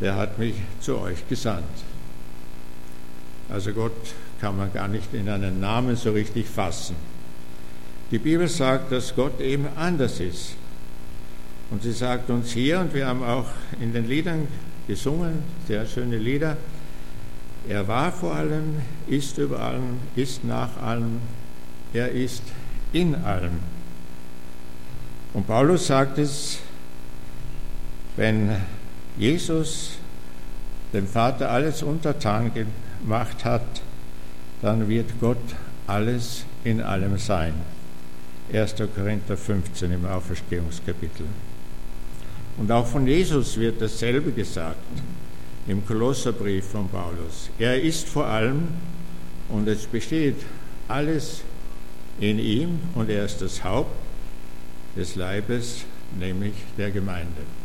der 0.01 0.15
hat 0.15 0.39
mich 0.39 0.55
zu 0.79 0.97
euch 0.97 1.27
gesandt. 1.29 1.63
Also 3.49 3.71
Gott 3.71 3.93
kann 4.41 4.57
man 4.57 4.73
gar 4.73 4.87
nicht 4.87 5.13
in 5.13 5.29
einen 5.29 5.59
Namen 5.59 5.95
so 5.95 6.11
richtig 6.11 6.47
fassen. 6.47 6.95
Die 8.09 8.17
Bibel 8.17 8.47
sagt, 8.47 8.91
dass 8.91 9.15
Gott 9.15 9.39
eben 9.39 9.67
anders 9.77 10.19
ist. 10.19 10.55
Und 11.69 11.83
sie 11.83 11.93
sagt 11.93 12.29
uns 12.29 12.51
hier, 12.51 12.79
und 12.79 12.93
wir 12.93 13.07
haben 13.07 13.23
auch 13.23 13.47
in 13.79 13.93
den 13.93 14.07
Liedern 14.07 14.47
gesungen, 14.87 15.43
sehr 15.67 15.85
schöne 15.85 16.17
Lieder. 16.17 16.57
Er 17.69 17.87
war 17.87 18.11
vor 18.11 18.35
allem, 18.35 18.81
ist 19.07 19.37
über 19.37 19.59
allem, 19.59 19.99
ist 20.15 20.43
nach 20.43 20.81
allem, 20.81 21.19
er 21.93 22.09
ist 22.09 22.43
in 22.91 23.15
allem. 23.15 23.59
Und 25.33 25.47
Paulus 25.47 25.87
sagt 25.87 26.17
es, 26.17 26.59
wenn 28.17 28.49
Jesus 29.21 29.99
dem 30.93 31.05
Vater 31.05 31.51
alles 31.51 31.83
untertan 31.83 32.51
gemacht 32.55 33.45
hat, 33.45 33.83
dann 34.63 34.89
wird 34.89 35.11
Gott 35.19 35.37
alles 35.85 36.43
in 36.63 36.81
allem 36.81 37.19
sein. 37.19 37.53
1. 38.51 38.77
Korinther 38.95 39.37
15 39.37 39.91
im 39.91 40.07
Auferstehungskapitel. 40.07 41.27
Und 42.57 42.71
auch 42.71 42.87
von 42.87 43.05
Jesus 43.05 43.57
wird 43.57 43.79
dasselbe 43.79 44.31
gesagt 44.31 44.77
im 45.67 45.85
Kolosserbrief 45.85 46.65
von 46.65 46.89
Paulus. 46.89 47.51
Er 47.59 47.79
ist 47.79 48.09
vor 48.09 48.25
allem 48.25 48.69
und 49.49 49.67
es 49.67 49.85
besteht 49.85 50.37
alles 50.87 51.43
in 52.19 52.39
ihm 52.39 52.79
und 52.95 53.07
er 53.11 53.25
ist 53.25 53.39
das 53.39 53.63
Haupt 53.63 53.95
des 54.97 55.15
Leibes, 55.15 55.85
nämlich 56.19 56.55
der 56.75 56.89
Gemeinde. 56.89 57.60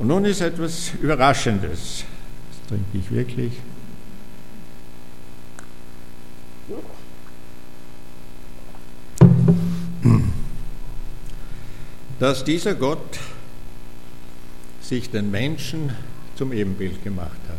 Und 0.00 0.06
nun 0.06 0.24
ist 0.24 0.40
etwas 0.40 0.92
Überraschendes. 1.02 2.04
Das 2.48 2.68
trinke 2.68 2.96
ich 2.96 3.10
wirklich. 3.10 3.52
Dass 12.18 12.44
dieser 12.44 12.74
Gott 12.74 13.18
sich 14.80 15.10
den 15.10 15.30
Menschen 15.30 15.94
zum 16.34 16.54
Ebenbild 16.54 17.04
gemacht 17.04 17.38
hat. 17.46 17.58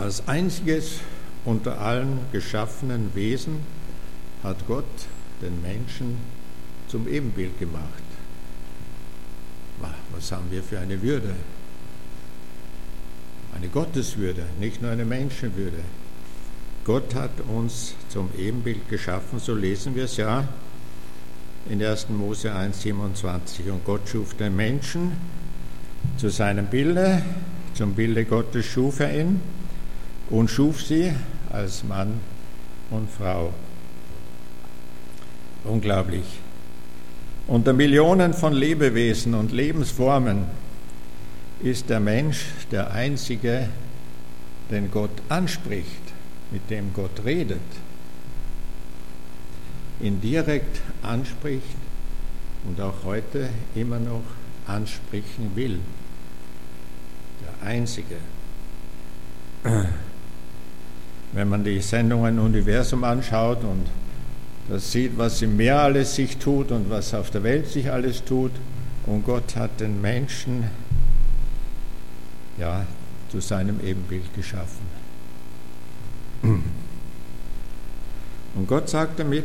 Als 0.00 0.28
einziges 0.28 1.00
unter 1.44 1.80
allen 1.80 2.20
geschaffenen 2.30 3.10
Wesen 3.16 3.56
hat 4.44 4.64
Gott 4.68 4.84
den 5.42 5.60
Menschen 5.60 6.18
zum 6.86 7.08
Ebenbild 7.08 7.58
gemacht. 7.58 8.05
Was 10.12 10.32
haben 10.32 10.50
wir 10.50 10.62
für 10.62 10.78
eine 10.78 11.00
Würde? 11.02 11.34
Eine 13.54 13.68
Gotteswürde, 13.68 14.44
nicht 14.60 14.82
nur 14.82 14.90
eine 14.90 15.04
Menschenwürde. 15.04 15.80
Gott 16.84 17.14
hat 17.14 17.32
uns 17.48 17.94
zum 18.08 18.30
Ebenbild 18.38 18.88
geschaffen, 18.88 19.38
so 19.38 19.54
lesen 19.54 19.94
wir 19.94 20.04
es 20.04 20.16
ja 20.16 20.46
in 21.68 21.82
1. 21.82 22.10
Mose 22.10 22.52
1,27. 22.52 23.70
Und 23.70 23.84
Gott 23.84 24.08
schuf 24.08 24.34
den 24.34 24.54
Menschen 24.54 25.12
zu 26.16 26.28
seinem 26.30 26.66
Bilde, 26.66 27.22
zum 27.74 27.94
Bilde 27.94 28.24
Gottes 28.24 28.64
schuf 28.66 29.00
er 29.00 29.20
ihn 29.20 29.40
und 30.30 30.50
schuf 30.50 30.82
sie 30.82 31.12
als 31.50 31.84
Mann 31.84 32.20
und 32.90 33.10
Frau. 33.10 33.52
Unglaublich. 35.64 36.24
Unter 37.48 37.72
Millionen 37.72 38.34
von 38.34 38.52
Lebewesen 38.52 39.34
und 39.34 39.52
Lebensformen 39.52 40.46
ist 41.62 41.88
der 41.88 42.00
Mensch 42.00 42.44
der 42.72 42.90
einzige, 42.90 43.68
den 44.68 44.90
Gott 44.90 45.10
anspricht, 45.28 46.02
mit 46.50 46.68
dem 46.70 46.92
Gott 46.92 47.24
redet, 47.24 47.60
ihn 50.00 50.20
direkt 50.20 50.80
anspricht 51.02 51.76
und 52.66 52.80
auch 52.80 53.04
heute 53.04 53.48
immer 53.76 54.00
noch 54.00 54.24
ansprechen 54.66 55.52
will. 55.54 55.78
Der 57.42 57.68
einzige. 57.68 58.16
Wenn 61.32 61.48
man 61.48 61.62
die 61.62 61.80
Sendungen 61.80 62.40
Universum 62.40 63.04
anschaut 63.04 63.62
und 63.62 63.86
das 64.68 64.90
sieht, 64.90 65.16
was 65.16 65.42
im 65.42 65.56
Meer 65.56 65.80
alles 65.80 66.16
sich 66.16 66.38
tut 66.38 66.72
und 66.72 66.90
was 66.90 67.14
auf 67.14 67.30
der 67.30 67.42
Welt 67.42 67.68
sich 67.68 67.90
alles 67.90 68.24
tut. 68.24 68.52
Und 69.06 69.24
Gott 69.24 69.54
hat 69.54 69.80
den 69.80 70.00
Menschen 70.00 70.64
ja, 72.58 72.84
zu 73.30 73.40
seinem 73.40 73.80
Ebenbild 73.80 74.34
geschaffen. 74.34 74.86
Und 76.42 78.66
Gott 78.66 78.88
sagt 78.88 79.20
damit, 79.20 79.44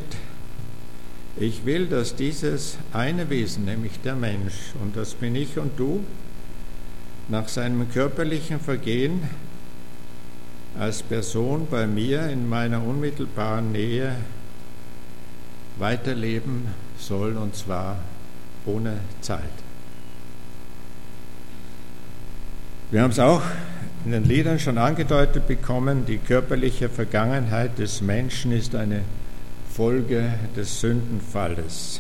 ich 1.38 1.66
will, 1.66 1.88
dass 1.88 2.16
dieses 2.16 2.78
eine 2.94 3.30
Wesen, 3.30 3.66
nämlich 3.66 4.00
der 4.04 4.16
Mensch, 4.16 4.74
und 4.82 4.96
das 4.96 5.14
bin 5.14 5.36
ich 5.36 5.58
und 5.58 5.78
du, 5.78 6.04
nach 7.28 7.48
seinem 7.48 7.90
körperlichen 7.92 8.60
Vergehen 8.60 9.22
als 10.78 11.04
Person 11.04 11.68
bei 11.70 11.88
mir 11.88 12.28
in 12.28 12.50
meiner 12.50 12.84
unmittelbaren 12.84 13.72
Nähe 13.72 14.16
weiterleben 15.82 16.68
soll, 16.98 17.36
und 17.36 17.56
zwar 17.56 17.98
ohne 18.66 18.98
Zeit. 19.20 19.42
Wir 22.92 23.02
haben 23.02 23.12
es 23.12 23.20
auch 23.20 23.42
in 24.06 24.12
den 24.12 24.24
Liedern 24.24 24.60
schon 24.60 24.78
angedeutet 24.78 25.48
bekommen, 25.48 26.06
die 26.06 26.18
körperliche 26.18 26.88
Vergangenheit 26.88 27.78
des 27.80 28.02
Menschen 28.02 28.52
ist 28.52 28.76
eine 28.76 29.02
Folge 29.74 30.34
des 30.56 30.82
Sündenfalles. 30.82 32.00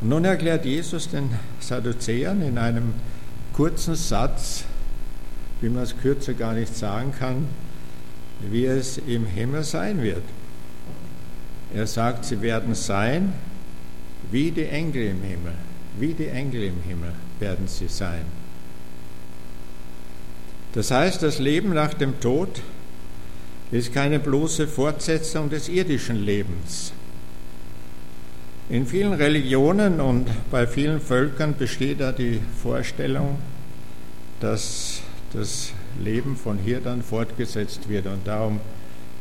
Und 0.00 0.08
nun 0.08 0.24
erklärt 0.24 0.64
Jesus 0.64 1.08
den 1.08 1.30
Sadduzäern 1.60 2.42
in 2.42 2.58
einem 2.58 2.94
kurzen 3.52 3.94
Satz, 3.94 4.64
wie 5.60 5.68
man 5.68 5.84
es 5.84 5.96
kürzer 5.96 6.34
gar 6.34 6.54
nicht 6.54 6.76
sagen 6.76 7.12
kann, 7.18 7.46
wie 8.50 8.66
es 8.66 8.98
im 8.98 9.24
Himmel 9.24 9.62
sein 9.62 10.02
wird. 10.02 10.24
Er 11.74 11.86
sagt, 11.86 12.24
sie 12.24 12.40
werden 12.42 12.74
sein 12.74 13.32
wie 14.30 14.50
die 14.50 14.66
Engel 14.66 15.08
im 15.08 15.22
Himmel. 15.22 15.52
Wie 15.98 16.14
die 16.14 16.28
Engel 16.28 16.64
im 16.64 16.82
Himmel 16.86 17.12
werden 17.38 17.68
sie 17.68 17.88
sein. 17.88 18.24
Das 20.72 20.90
heißt, 20.90 21.22
das 21.22 21.38
Leben 21.38 21.74
nach 21.74 21.94
dem 21.94 22.18
Tod 22.20 22.62
ist 23.70 23.92
keine 23.92 24.18
bloße 24.18 24.66
Fortsetzung 24.66 25.50
des 25.50 25.68
irdischen 25.68 26.24
Lebens. 26.24 26.92
In 28.70 28.86
vielen 28.86 29.12
Religionen 29.12 30.00
und 30.00 30.28
bei 30.50 30.66
vielen 30.66 31.00
Völkern 31.00 31.54
besteht 31.58 32.00
da 32.00 32.12
die 32.12 32.40
Vorstellung, 32.62 33.38
dass 34.40 35.02
das 35.34 35.72
Leben 36.02 36.36
von 36.36 36.58
hier 36.58 36.80
dann 36.80 37.02
fortgesetzt 37.02 37.88
wird. 37.88 38.06
Und 38.06 38.26
darum 38.26 38.60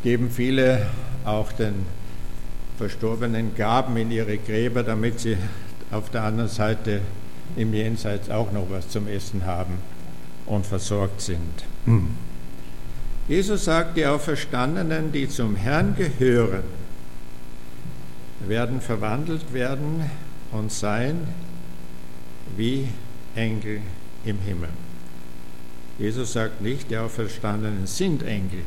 geben 0.04 0.30
viele 0.30 0.86
auch 1.26 1.52
den 1.52 1.86
Verstorbenen 2.82 3.56
Gaben 3.56 3.96
in 3.96 4.10
ihre 4.10 4.40
Gräber, 4.40 4.82
damit 4.82 5.20
sie 5.20 5.38
auf 5.92 6.10
der 6.10 6.24
anderen 6.24 6.50
Seite 6.50 7.02
im 7.56 7.76
Jenseits 7.76 8.32
auch 8.32 8.52
noch 8.52 8.72
was 8.72 8.90
zum 8.90 9.08
Essen 9.08 9.46
haben 9.46 9.76
und 10.48 10.66
versorgt 10.66 11.22
sind. 11.22 11.64
Mhm. 11.86 12.16
Jesus 13.28 13.66
sagt, 13.66 13.98
die 13.98 14.06
Auferstandenen, 14.08 15.12
die 15.12 15.30
zum 15.30 15.56
Herrn 15.56 15.96
gehören, 15.96 16.64
werden 18.48 18.82
verwandelt 18.82 19.54
werden 19.54 20.10
und 20.52 20.72
sein 20.72 21.28
wie 22.58 22.88
Engel 23.36 23.82
im 24.26 24.40
Himmel. 24.40 24.70
Jesus 26.00 26.34
sagt 26.34 26.62
nicht, 26.62 26.90
die 26.90 26.98
Auferstandenen 26.98 27.86
sind 27.86 28.24
Engel, 28.24 28.64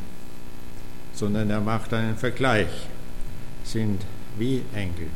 sondern 1.15 1.51
er 1.51 1.61
macht 1.61 1.93
einen 1.93 2.17
Vergleich 2.17 2.69
sind 3.65 4.01
wie 4.39 4.63
Engel. 4.75 5.09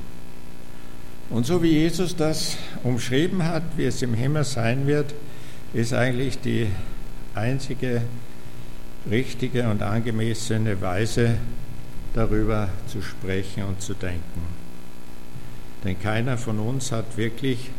Und 1.31 1.47
so 1.47 1.63
wie 1.63 1.73
Jesus 1.73 2.17
das 2.17 2.57
umschrieben 2.83 3.45
hat, 3.45 3.63
wie 3.77 3.85
es 3.85 4.03
im 4.03 4.15
Himmel 4.15 4.45
sein 4.45 4.87
wird, 4.87 5.15
ist 5.75 5.93
eigentlich 5.93 6.41
die 6.41 6.67
einzige 7.35 8.03
richtige 9.11 9.69
und 9.69 9.83
angemessene 9.83 10.81
Weise, 10.81 11.37
darüber 12.15 12.71
zu 12.87 13.03
sprechen 13.03 13.65
und 13.65 13.83
zu 13.83 13.95
denken. 13.95 14.43
Denn 15.85 16.01
keiner 16.01 16.39
von 16.39 16.59
uns 16.59 16.91
hat 16.91 17.17
wirklich 17.17 17.71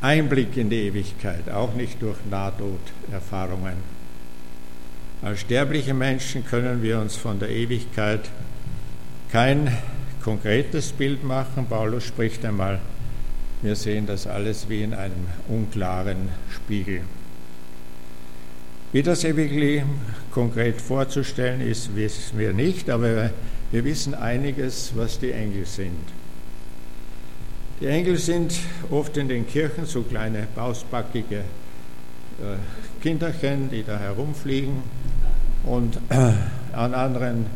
Einblick 0.00 0.56
in 0.56 0.70
die 0.70 0.86
Ewigkeit, 0.86 1.50
auch 1.50 1.74
nicht 1.74 2.00
durch 2.00 2.18
Nahtoderfahrungen. 2.30 3.74
Als 5.20 5.40
sterbliche 5.40 5.94
Menschen 5.94 6.46
können 6.46 6.82
wir 6.82 7.00
uns 7.00 7.16
von 7.16 7.40
der 7.40 7.50
Ewigkeit 7.50 8.30
kein 9.30 9.76
konkretes 10.22 10.92
Bild 10.92 11.24
machen. 11.24 11.66
Paulus 11.68 12.04
spricht 12.04 12.44
einmal, 12.44 12.80
wir 13.62 13.76
sehen 13.76 14.06
das 14.06 14.26
alles 14.26 14.68
wie 14.68 14.82
in 14.82 14.94
einem 14.94 15.26
unklaren 15.48 16.28
Spiegel. 16.54 17.02
Wie 18.92 19.02
das 19.02 19.22
wirklich 19.24 19.82
konkret 20.30 20.80
vorzustellen 20.80 21.60
ist, 21.60 21.94
wissen 21.94 22.38
wir 22.38 22.52
nicht, 22.52 22.88
aber 22.88 23.30
wir 23.70 23.84
wissen 23.84 24.14
einiges, 24.14 24.92
was 24.94 25.18
die 25.18 25.32
Engel 25.32 25.66
sind. 25.66 25.92
Die 27.80 27.86
Engel 27.86 28.16
sind 28.16 28.58
oft 28.90 29.16
in 29.16 29.28
den 29.28 29.46
Kirchen 29.46 29.84
so 29.84 30.02
kleine 30.02 30.46
bausbackige 30.54 31.36
äh, 31.36 31.42
Kinderchen, 33.02 33.70
die 33.70 33.84
da 33.84 33.98
herumfliegen 33.98 34.82
und 35.64 35.98
an 36.72 36.94
anderen 36.94 37.46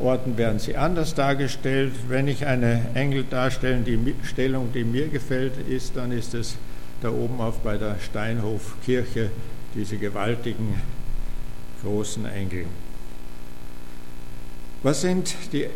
Orten 0.00 0.36
werden 0.38 0.58
sie 0.58 0.76
anders 0.76 1.14
dargestellt. 1.14 1.92
Wenn 2.08 2.28
ich 2.28 2.46
eine 2.46 2.86
Engeldarstellung, 2.94 3.84
die 3.84 3.98
Stellung, 4.24 4.72
die 4.72 4.84
mir 4.84 5.08
gefällt, 5.08 5.52
ist, 5.68 5.96
dann 5.96 6.12
ist 6.12 6.34
es 6.34 6.56
da 7.02 7.10
oben 7.10 7.40
auf 7.40 7.58
bei 7.60 7.76
der 7.76 7.96
Steinhofkirche 8.00 9.30
diese 9.74 9.96
gewaltigen 9.96 10.74
großen 11.82 12.26
Engel. 12.26 12.66
Was 14.82 15.02
sind 15.02 15.34
die, 15.52 15.66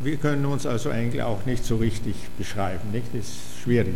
wir 0.00 0.16
können 0.16 0.46
uns 0.46 0.66
also 0.66 0.90
Engel 0.90 1.22
auch 1.22 1.44
nicht 1.46 1.64
so 1.64 1.76
richtig 1.76 2.14
beschreiben, 2.38 2.90
nicht? 2.92 3.06
Das 3.12 3.26
ist 3.26 3.38
schwierig. 3.62 3.94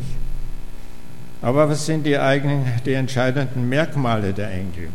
Aber 1.43 1.69
was 1.69 1.87
sind 1.87 2.05
die 2.05 2.19
eigenen, 2.19 2.66
die 2.85 2.93
entscheidenden 2.93 3.69
Merkmale 3.69 4.35
der 4.35 4.51
Engel, 4.53 4.88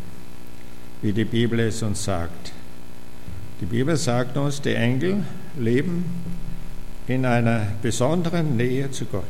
wie 1.01 1.11
die 1.11 1.25
Bibel 1.25 1.59
es 1.59 1.81
uns 1.81 2.03
sagt? 2.03 2.54
Die 3.61 3.65
Bibel 3.65 3.95
sagt 3.95 4.35
uns, 4.35 4.61
die 4.61 4.75
Engel 4.75 5.23
leben 5.57 6.03
in 7.07 7.25
einer 7.25 7.67
besonderen 7.81 8.57
Nähe 8.57 8.91
zu 8.91 9.05
Gott. 9.05 9.23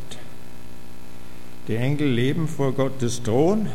Die 1.67 1.75
Engel 1.75 2.07
leben 2.07 2.47
vor 2.47 2.73
Gottes 2.73 3.21
Thron 3.21 3.67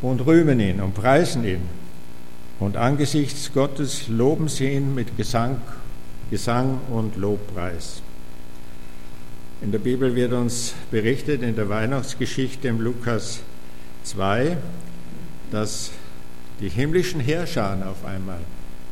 und 0.00 0.24
rühmen 0.26 0.60
ihn 0.60 0.80
und 0.80 0.94
preisen 0.94 1.44
ihn. 1.44 1.62
Und 2.60 2.76
angesichts 2.76 3.52
Gottes 3.52 4.06
loben 4.06 4.48
sie 4.48 4.70
ihn 4.70 4.94
mit 4.94 5.16
Gesang, 5.16 5.60
Gesang 6.30 6.78
und 6.90 7.16
Lobpreis. 7.16 8.02
In 9.60 9.72
der 9.72 9.80
Bibel 9.80 10.14
wird 10.14 10.32
uns 10.32 10.74
berichtet, 10.92 11.42
in 11.42 11.56
der 11.56 11.68
Weihnachtsgeschichte 11.68 12.68
im 12.68 12.80
Lukas 12.80 13.40
2, 14.04 14.56
dass 15.50 15.90
die 16.60 16.68
himmlischen 16.68 17.20
Herrscher 17.20 17.76
auf 17.90 18.04
einmal 18.04 18.38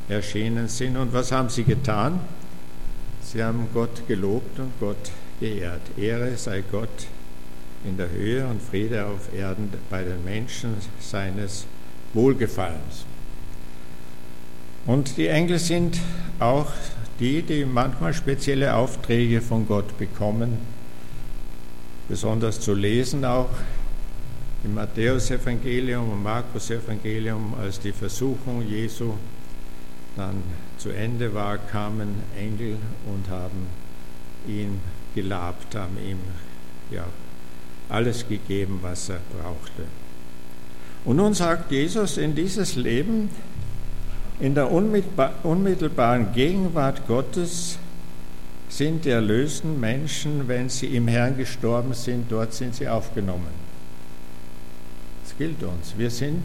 erschienen 0.08 0.68
sind. 0.68 0.96
Und 0.96 1.12
was 1.12 1.32
haben 1.32 1.48
sie 1.48 1.64
getan? 1.64 2.20
Sie 3.22 3.42
haben 3.42 3.68
Gott 3.72 4.06
gelobt 4.06 4.58
und 4.58 4.72
Gott 4.80 5.10
geehrt. 5.40 5.80
Ehre 5.96 6.36
sei 6.36 6.62
Gott 6.70 7.06
in 7.84 7.96
der 7.96 8.10
Höhe 8.10 8.46
und 8.46 8.62
Friede 8.62 9.06
auf 9.06 9.32
Erden 9.34 9.70
bei 9.90 10.02
den 10.02 10.24
Menschen 10.24 10.74
seines 11.00 11.66
Wohlgefallens. 12.12 13.04
Und 14.86 15.16
die 15.16 15.28
Engel 15.28 15.58
sind 15.58 15.98
auch 16.38 16.70
die, 17.20 17.42
die 17.42 17.64
manchmal 17.64 18.12
spezielle 18.12 18.74
Aufträge 18.74 19.40
von 19.40 19.66
Gott 19.66 19.96
bekommen, 19.98 20.58
besonders 22.08 22.60
zu 22.60 22.74
lesen 22.74 23.24
auch 23.24 23.50
im 24.64 24.74
Matthäusevangelium 24.74 26.10
und 26.10 26.22
Markus-Evangelium, 26.22 27.54
als 27.60 27.80
die 27.80 27.92
Versuchung 27.92 28.66
Jesu 28.66 29.12
dann 30.16 30.42
zu 30.78 30.90
Ende 30.90 31.34
war, 31.34 31.58
kamen 31.58 32.22
Engel 32.38 32.78
und 33.06 33.28
haben 33.28 33.66
ihn 34.46 34.80
gelabt, 35.14 35.74
haben 35.74 35.96
ihm 35.98 36.18
ja, 36.90 37.04
alles 37.88 38.26
gegeben, 38.28 38.78
was 38.82 39.08
er 39.08 39.20
brauchte. 39.38 39.84
Und 41.04 41.16
nun 41.16 41.34
sagt 41.34 41.70
Jesus, 41.70 42.16
in 42.16 42.34
dieses 42.34 42.76
Leben, 42.76 43.28
in 44.40 44.54
der 44.54 44.70
unmittelbaren 44.70 46.32
Gegenwart 46.32 47.06
Gottes, 47.06 47.78
sind 48.68 49.04
die 49.04 49.10
erlösten 49.10 49.78
Menschen, 49.78 50.48
wenn 50.48 50.68
sie 50.68 50.96
im 50.96 51.06
Herrn 51.06 51.36
gestorben 51.36 51.94
sind, 51.94 52.30
dort 52.30 52.54
sind 52.54 52.74
sie 52.74 52.88
aufgenommen. 52.88 53.64
Das 55.22 55.36
gilt 55.36 55.62
uns. 55.62 55.94
Wir 55.96 56.10
sind 56.10 56.44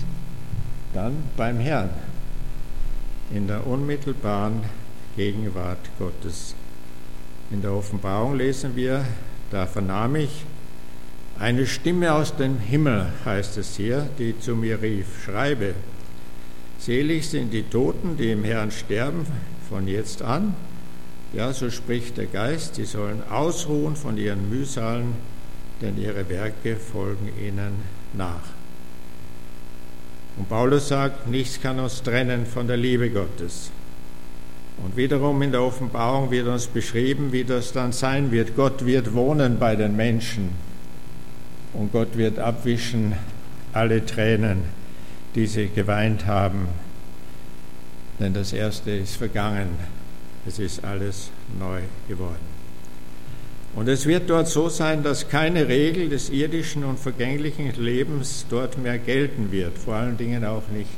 dann 0.93 1.13
beim 1.37 1.59
Herrn 1.59 1.89
in 3.31 3.47
der 3.47 3.65
unmittelbaren 3.67 4.63
Gegenwart 5.15 5.89
Gottes. 5.97 6.55
In 7.51 7.61
der 7.61 7.73
Offenbarung 7.73 8.35
lesen 8.35 8.75
wir, 8.75 9.05
da 9.51 9.65
vernahm 9.65 10.15
ich 10.15 10.45
eine 11.39 11.65
Stimme 11.65 12.13
aus 12.13 12.35
dem 12.35 12.59
Himmel, 12.59 13.07
heißt 13.25 13.57
es 13.57 13.77
hier, 13.77 14.09
die 14.19 14.37
zu 14.39 14.55
mir 14.55 14.81
rief, 14.81 15.23
schreibe, 15.23 15.73
selig 16.79 17.29
sind 17.29 17.53
die 17.53 17.63
Toten, 17.63 18.17
die 18.17 18.31
im 18.31 18.43
Herrn 18.43 18.71
sterben, 18.71 19.25
von 19.69 19.87
jetzt 19.87 20.21
an. 20.21 20.55
Ja, 21.33 21.53
so 21.53 21.69
spricht 21.69 22.17
der 22.17 22.25
Geist, 22.25 22.75
sie 22.75 22.85
sollen 22.85 23.21
ausruhen 23.29 23.95
von 23.95 24.17
ihren 24.17 24.49
Mühsalen, 24.49 25.13
denn 25.81 25.97
ihre 26.01 26.27
Werke 26.27 26.75
folgen 26.75 27.29
ihnen 27.39 27.73
nach. 28.13 28.58
Und 30.39 30.47
Paulus 30.47 30.87
sagt, 30.87 31.27
nichts 31.27 31.61
kann 31.61 31.79
uns 31.79 32.01
trennen 32.01 32.45
von 32.45 32.65
der 32.65 32.77
Liebe 32.77 33.09
Gottes. 33.09 33.71
Und 34.83 34.95
wiederum 34.95 35.41
in 35.41 35.51
der 35.51 35.61
Offenbarung 35.61 36.31
wird 36.31 36.47
uns 36.47 36.67
beschrieben, 36.67 37.33
wie 37.33 37.43
das 37.43 37.73
dann 37.73 37.91
sein 37.91 38.31
wird. 38.31 38.55
Gott 38.55 38.85
wird 38.85 39.13
wohnen 39.13 39.59
bei 39.59 39.75
den 39.75 39.97
Menschen 39.97 40.51
und 41.73 41.91
Gott 41.91 42.17
wird 42.17 42.39
abwischen 42.39 43.13
alle 43.73 44.05
Tränen, 44.05 44.63
die 45.35 45.45
sie 45.45 45.67
geweint 45.67 46.25
haben. 46.25 46.69
Denn 48.19 48.33
das 48.33 48.53
Erste 48.53 48.91
ist 48.91 49.17
vergangen, 49.17 49.77
es 50.47 50.57
ist 50.57 50.83
alles 50.85 51.31
neu 51.59 51.81
geworden. 52.07 52.58
Und 53.75 53.87
es 53.87 54.05
wird 54.05 54.29
dort 54.29 54.47
so 54.47 54.67
sein, 54.67 55.03
dass 55.03 55.29
keine 55.29 55.67
Regel 55.67 56.09
des 56.09 56.29
irdischen 56.29 56.83
und 56.83 56.99
vergänglichen 56.99 57.71
Lebens 57.75 58.45
dort 58.49 58.77
mehr 58.77 58.97
gelten 58.97 59.51
wird, 59.51 59.77
vor 59.77 59.95
allen 59.95 60.17
Dingen 60.17 60.43
auch 60.43 60.67
nicht 60.69 60.89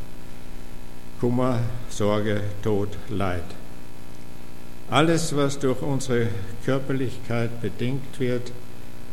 Kummer, 1.20 1.60
Sorge, 1.90 2.42
Tod, 2.64 2.90
Leid. 3.10 3.44
Alles, 4.90 5.36
was 5.36 5.60
durch 5.60 5.82
unsere 5.82 6.28
Körperlichkeit 6.66 7.62
bedingt 7.62 8.20
wird, 8.20 8.52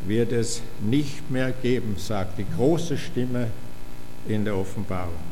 wird 0.07 0.33
es 0.33 0.63
nicht 0.81 1.31
mehr 1.31 1.53
geben, 1.53 1.97
sagt 1.99 2.39
die 2.39 2.47
große 2.57 2.97
Stimme 2.97 3.49
in 4.27 4.45
der 4.45 4.57
Offenbarung. 4.57 5.29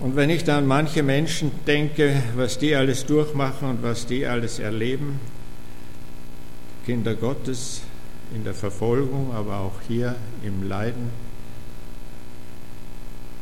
Und 0.00 0.16
wenn 0.16 0.30
ich 0.30 0.44
dann 0.44 0.66
manche 0.66 1.02
Menschen 1.02 1.50
denke, 1.66 2.22
was 2.34 2.58
die 2.58 2.74
alles 2.74 3.06
durchmachen 3.06 3.70
und 3.70 3.82
was 3.82 4.06
die 4.06 4.26
alles 4.26 4.58
erleben, 4.58 5.20
Kinder 6.86 7.16
Gottes 7.16 7.82
in 8.32 8.44
der 8.44 8.54
Verfolgung, 8.54 9.34
aber 9.34 9.58
auch 9.58 9.80
hier 9.88 10.14
im 10.44 10.68
Leiden. 10.68 11.10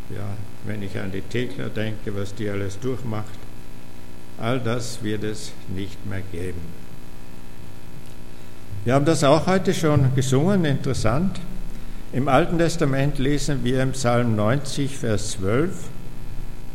Ja, 0.09 0.31
wenn 0.65 0.83
ich 0.83 0.99
an 0.99 1.13
die 1.13 1.21
Thekler 1.21 1.69
denke, 1.69 2.17
was 2.17 2.35
die 2.35 2.49
alles 2.49 2.81
durchmacht, 2.81 3.39
all 4.39 4.61
das 4.61 5.03
wird 5.03 5.25
es 5.25 5.53
nicht 5.69 6.07
mehr 6.07 6.23
geben. 6.33 6.61
Wir 8.87 8.95
haben 8.95 9.05
das 9.05 9.23
auch 9.23 9.47
heute 9.47 9.75
schon 9.75 10.15
gesungen, 10.15 10.65
interessant. 10.65 11.39
Im 12.15 12.29
Alten 12.29 12.57
Testament 12.57 13.19
lesen 13.19 13.63
wir 13.63 13.83
im 13.83 13.93
Psalm 13.93 14.37
90, 14.37 14.97
Vers 14.97 15.33
12, 15.33 15.71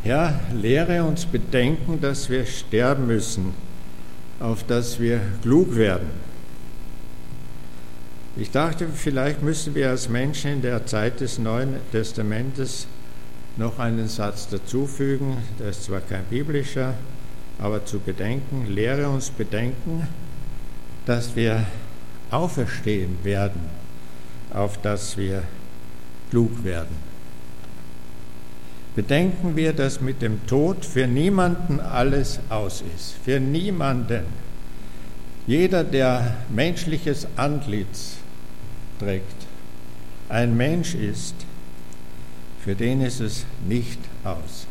Herr, 0.04 0.40
lehre 0.54 1.04
uns 1.04 1.26
bedenken, 1.26 2.00
dass 2.00 2.30
wir 2.30 2.46
sterben 2.46 3.08
müssen, 3.08 3.56
auf 4.40 4.64
dass 4.68 5.00
wir 5.00 5.20
klug 5.42 5.76
werden. 5.76 6.29
Ich 8.40 8.52
dachte, 8.52 8.88
vielleicht 8.88 9.44
müssen 9.44 9.76
wir 9.76 9.90
als 9.90 10.08
Menschen 10.08 10.54
in 10.54 10.62
der 10.62 10.86
Zeit 10.86 11.20
des 11.20 11.40
Neuen 11.40 11.76
Testamentes 11.92 12.88
noch 13.58 13.80
einen 13.80 14.08
Satz 14.08 14.48
dazufügen, 14.48 15.36
der 15.60 15.72
ist 15.72 15.84
zwar 15.84 16.00
kein 16.00 16.24
biblischer, 16.24 16.94
aber 17.60 17.84
zu 17.84 18.00
bedenken, 18.00 18.66
lehre 18.68 19.10
uns 19.10 19.30
bedenken, 19.30 20.08
dass 21.06 21.36
wir 21.36 21.66
auferstehen 22.32 23.18
werden, 23.24 23.60
auf 24.54 24.82
dass 24.82 25.18
wir 25.18 25.44
klug 26.30 26.64
werden. 26.64 26.96
Bedenken 28.96 29.58
wir, 29.58 29.74
dass 29.74 30.00
mit 30.00 30.22
dem 30.22 30.48
Tod 30.48 30.86
für 30.86 31.08
niemanden 31.08 31.82
alles 31.82 32.40
aus 32.48 32.86
ist, 32.96 33.16
für 33.22 33.42
niemanden. 33.42 34.24
Jeder, 35.46 35.84
der 35.84 36.38
menschliches 36.50 37.28
Antlitz 37.36 38.19
trägt, 39.00 39.48
ein 40.30 40.56
Mensch 40.56 40.94
ist, 40.94 41.36
für 42.64 42.76
den 42.76 43.02
ist 43.02 43.20
es 43.20 43.46
nicht 43.68 44.00
aus. 44.24 44.68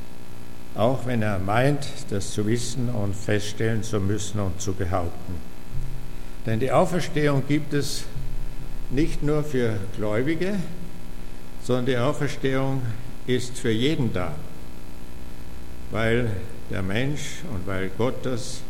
Auch 0.74 1.06
wenn 1.06 1.22
er 1.22 1.38
meint, 1.38 1.88
das 2.10 2.32
zu 2.32 2.46
wissen 2.46 2.90
und 2.90 3.16
feststellen 3.16 3.82
zu 3.82 3.98
müssen 3.98 4.38
und 4.38 4.60
zu 4.60 4.74
behaupten. 4.74 5.34
Denn 6.46 6.60
die 6.60 6.70
Auferstehung 6.70 7.42
gibt 7.48 7.74
es 7.74 8.04
nicht 8.90 9.22
nur 9.22 9.42
für 9.42 9.78
Gläubige, 9.96 10.54
sondern 11.62 11.86
die 11.86 11.96
Auferstehung 11.96 12.82
ist 13.26 13.58
für 13.58 13.70
jeden 13.70 14.12
da, 14.12 14.34
weil 15.90 16.30
der 16.70 16.82
Mensch 16.82 17.42
und 17.52 17.66
weil 17.66 17.90
Gott 17.98 18.24
das 18.24 18.60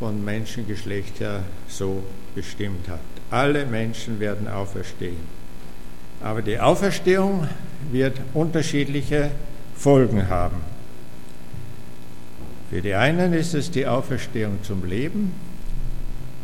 von 0.00 0.24
Menschengeschlecht 0.24 1.20
her 1.20 1.44
so 1.68 2.02
bestimmt 2.34 2.88
hat. 2.88 3.00
Alle 3.30 3.66
Menschen 3.66 4.18
werden 4.18 4.48
auferstehen. 4.48 5.40
Aber 6.22 6.40
die 6.40 6.58
Auferstehung 6.58 7.46
wird 7.92 8.18
unterschiedliche 8.32 9.30
Folgen 9.76 10.28
haben. 10.28 10.56
Für 12.70 12.80
die 12.80 12.94
einen 12.94 13.34
ist 13.34 13.54
es 13.54 13.70
die 13.70 13.86
Auferstehung 13.86 14.62
zum 14.62 14.84
Leben, 14.86 15.32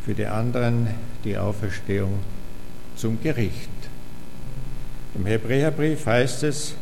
für 0.04 0.14
die 0.14 0.26
anderen 0.26 0.88
die 1.24 1.38
Auferstehung 1.38 2.18
zum 2.94 3.20
Gericht. 3.22 3.70
Im 5.14 5.24
Hebräerbrief 5.24 6.04
heißt 6.04 6.42
es, 6.42 6.74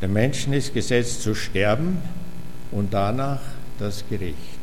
der 0.00 0.08
Menschen 0.08 0.52
ist 0.52 0.74
gesetzt 0.74 1.22
zu 1.22 1.34
sterben 1.34 1.98
und 2.72 2.92
danach 2.92 3.40
das 3.78 4.02
Gericht. 4.10 4.55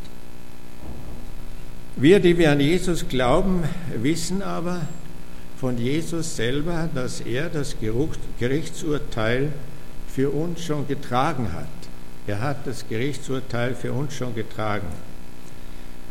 Wir, 1.95 2.19
die 2.19 2.39
wir 2.39 2.51
an 2.51 2.59
Jesus 2.59 3.07
glauben, 3.07 3.63
wissen 4.01 4.41
aber 4.41 4.81
von 5.59 5.77
Jesus 5.77 6.35
selber, 6.35 6.89
dass 6.93 7.21
er 7.21 7.49
das 7.49 7.75
Gerichtsurteil 8.39 9.53
für 10.07 10.31
uns 10.31 10.63
schon 10.63 10.87
getragen 10.87 11.53
hat. 11.53 11.67
Er 12.25 12.41
hat 12.41 12.65
das 12.65 12.87
Gerichtsurteil 12.89 13.75
für 13.75 13.93
uns 13.93 14.15
schon 14.15 14.33
getragen. 14.33 14.87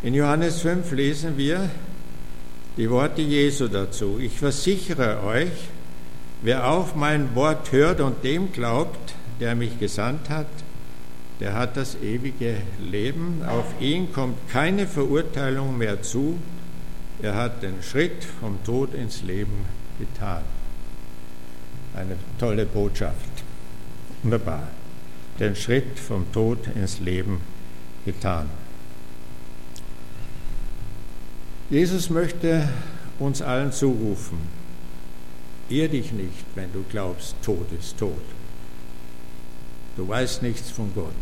In 0.05 0.15
Johannes 0.15 0.61
5 0.61 0.93
lesen 0.93 1.37
wir 1.37 1.69
die 2.77 2.89
Worte 2.89 3.23
Jesu 3.23 3.67
dazu. 3.67 4.21
Ich 4.21 4.39
versichere 4.39 5.25
euch, 5.25 5.51
wer 6.43 6.69
auf 6.69 6.95
mein 6.95 7.35
Wort 7.35 7.73
hört 7.73 8.01
und 8.01 8.23
dem 8.23 8.53
glaubt, 8.53 9.15
der 9.41 9.57
mich 9.57 9.81
gesandt 9.81 10.31
hat, 10.31 10.47
der 11.43 11.55
hat 11.55 11.77
das 11.77 11.97
ewige 11.97 12.57
Leben. 12.81 13.43
Auf 13.45 13.65
ihn 13.81 14.13
kommt 14.13 14.37
keine 14.49 14.87
Verurteilung 14.87 15.77
mehr 15.77 16.01
zu. 16.01 16.39
Er 17.21 17.35
hat 17.35 17.65
den 17.65 17.83
Schritt 17.83 18.23
vom 18.41 18.63
Tod 18.63 18.95
ins 18.95 19.25
Leben 19.25 19.67
getan. 19.99 20.43
Eine 21.97 22.15
tolle 22.39 22.65
Botschaft. 22.65 23.17
Wunderbar. 24.23 24.69
Den 25.41 25.57
Schritt 25.57 25.99
vom 25.99 26.31
Tod 26.31 26.59
ins 26.77 27.01
Leben 27.01 27.41
getan. 28.05 28.49
Jesus 31.71 32.09
möchte 32.09 32.69
uns 33.19 33.43
allen 33.43 33.73
zurufen, 33.73 34.39
irr 35.69 35.89
dich 35.89 36.13
nicht, 36.13 36.45
wenn 36.55 36.73
du 36.73 36.85
glaubst, 36.89 37.35
Tod 37.43 37.67
ist 37.73 37.99
tot. 37.99 38.23
Du 39.97 40.07
weißt 40.07 40.43
nichts 40.43 40.71
von 40.71 40.93
Gott, 40.95 41.13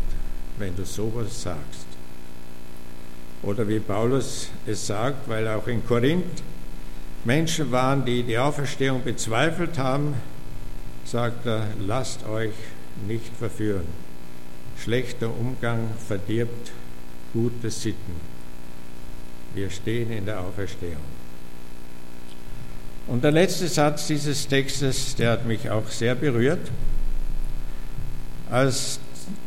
wenn 0.61 0.75
du 0.75 0.85
sowas 0.85 1.41
sagst. 1.41 1.87
Oder 3.43 3.67
wie 3.67 3.79
Paulus 3.79 4.49
es 4.67 4.85
sagt, 4.85 5.27
weil 5.27 5.47
auch 5.47 5.67
in 5.67 5.85
Korinth 5.85 6.43
Menschen 7.25 7.71
waren, 7.71 8.05
die 8.05 8.23
die 8.23 8.37
Auferstehung 8.37 9.03
bezweifelt 9.03 9.77
haben, 9.77 10.15
sagt 11.05 11.45
er, 11.45 11.67
lasst 11.79 12.25
euch 12.25 12.53
nicht 13.07 13.31
verführen. 13.37 13.87
Schlechter 14.77 15.29
Umgang 15.29 15.89
verdirbt 16.07 16.71
gute 17.33 17.69
Sitten. 17.69 18.15
Wir 19.53 19.69
stehen 19.69 20.11
in 20.11 20.25
der 20.25 20.39
Auferstehung. 20.39 21.21
Und 23.07 23.23
der 23.23 23.31
letzte 23.31 23.67
Satz 23.67 24.07
dieses 24.07 24.47
Textes, 24.47 25.15
der 25.15 25.31
hat 25.31 25.45
mich 25.45 25.69
auch 25.69 25.87
sehr 25.89 26.15
berührt. 26.15 26.71
Als 28.49 28.99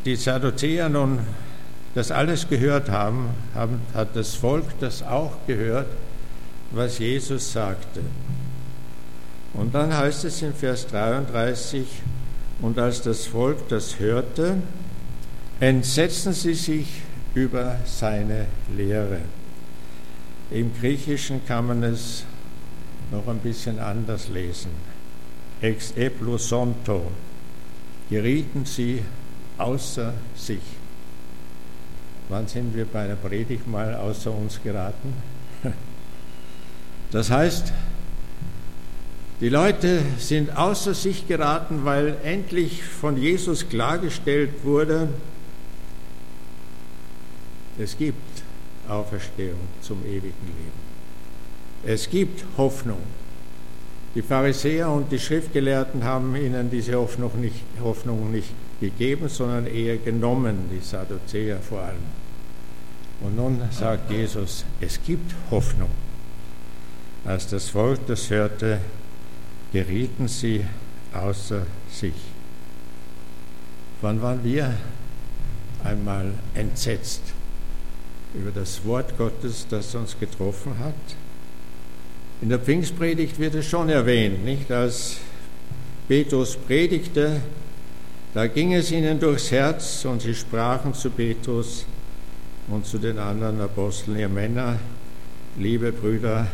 die 0.05 0.15
Sadduzäer 0.15 0.89
nun 0.89 1.19
das 1.95 2.11
alles 2.11 2.47
gehört 2.49 2.89
haben, 2.89 3.29
haben, 3.53 3.79
hat 3.93 4.15
das 4.15 4.35
Volk 4.35 4.65
das 4.79 5.01
auch 5.01 5.31
gehört, 5.47 5.87
was 6.71 6.99
Jesus 6.99 7.53
sagte. 7.53 8.01
Und 9.53 9.73
dann 9.73 9.95
heißt 9.95 10.25
es 10.25 10.41
in 10.41 10.53
Vers 10.53 10.87
33, 10.87 11.87
und 12.61 12.77
als 12.77 13.01
das 13.01 13.25
Volk 13.25 13.69
das 13.69 13.99
hörte, 13.99 14.57
entsetzten 15.59 16.33
sie 16.33 16.53
sich 16.53 16.87
über 17.33 17.77
seine 17.85 18.47
Lehre. 18.75 19.19
Im 20.51 20.73
Griechischen 20.79 21.45
kann 21.45 21.67
man 21.67 21.83
es 21.83 22.25
noch 23.11 23.27
ein 23.27 23.39
bisschen 23.39 23.79
anders 23.79 24.27
lesen. 24.27 24.71
Ex 25.61 25.91
eplosonto, 25.91 27.03
gerieten 28.09 28.65
sie 28.65 29.01
außer 29.57 30.13
sich. 30.35 30.61
Wann 32.29 32.47
sind 32.47 32.75
wir 32.75 32.85
bei 32.85 33.03
einer 33.05 33.15
Predigt 33.15 33.67
mal 33.67 33.95
außer 33.95 34.31
uns 34.31 34.61
geraten? 34.61 35.13
Das 37.11 37.29
heißt, 37.29 37.71
die 39.41 39.49
Leute 39.49 40.01
sind 40.17 40.57
außer 40.57 40.93
sich 40.93 41.27
geraten, 41.27 41.85
weil 41.85 42.17
endlich 42.23 42.83
von 42.83 43.17
Jesus 43.17 43.69
klargestellt 43.69 44.63
wurde, 44.63 45.09
es 47.77 47.97
gibt 47.97 48.43
Auferstehung 48.87 49.59
zum 49.81 50.05
ewigen 50.05 50.23
Leben. 50.23 50.85
Es 51.85 52.09
gibt 52.09 52.45
Hoffnung. 52.57 53.01
Die 54.15 54.21
Pharisäer 54.21 54.89
und 54.89 55.11
die 55.11 55.19
Schriftgelehrten 55.19 56.05
haben 56.05 56.33
ihnen 56.37 56.71
diese 56.71 56.95
Hoffnung 56.95 57.41
nicht, 57.41 57.61
Hoffnung 57.83 58.31
nicht 58.31 58.49
gegeben, 58.79 59.27
sondern 59.27 59.67
eher 59.67 59.97
genommen, 59.97 60.69
die 60.71 60.79
Sadduzäer 60.79 61.59
vor 61.59 61.81
allem. 61.81 61.97
Und 63.19 63.35
nun 63.35 63.61
sagt 63.71 64.09
Jesus, 64.09 64.63
es 64.79 65.01
gibt 65.05 65.35
Hoffnung. 65.51 65.89
Als 67.25 67.47
das 67.47 67.69
Volk 67.69 68.07
das 68.07 68.29
hörte, 68.29 68.79
gerieten 69.73 70.29
sie 70.29 70.65
außer 71.13 71.65
sich. 71.91 72.13
Wann 74.01 74.21
waren 74.21 74.43
wir 74.45 74.73
einmal 75.83 76.31
entsetzt 76.53 77.21
über 78.33 78.51
das 78.51 78.85
Wort 78.85 79.17
Gottes, 79.17 79.65
das 79.69 79.93
uns 79.93 80.17
getroffen 80.17 80.77
hat? 80.79 80.93
In 82.41 82.49
der 82.49 82.59
Pfingstpredigt 82.59 83.39
wird 83.39 83.55
es 83.55 83.65
schon 83.65 83.89
erwähnt, 83.89 84.43
nicht? 84.43 84.69
Als 84.71 85.17
Petrus 86.07 86.57
predigte, 86.57 87.41
da 88.33 88.47
ging 88.47 88.73
es 88.73 88.91
ihnen 88.91 89.19
durchs 89.19 89.51
Herz 89.51 90.03
und 90.05 90.21
sie 90.21 90.35
sprachen 90.35 90.93
zu 90.93 91.09
Petrus 91.09 91.85
und 92.67 92.85
zu 92.85 92.97
den 92.97 93.17
anderen 93.17 93.61
Aposteln, 93.61 94.19
ihr 94.19 94.27
Männer, 94.27 94.77
liebe 95.57 95.91
Brüder, 95.91 96.47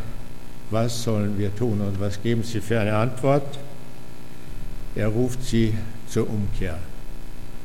was 0.70 1.02
sollen 1.02 1.36
wir 1.38 1.54
tun 1.54 1.80
und 1.80 2.00
was 2.00 2.22
geben 2.22 2.44
sie 2.44 2.60
für 2.60 2.80
eine 2.80 2.96
Antwort? 2.96 3.58
Er 4.94 5.08
ruft 5.08 5.42
sie 5.42 5.74
zur 6.08 6.30
Umkehr. 6.30 6.78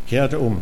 Kehrt 0.07 0.33
um. 0.33 0.59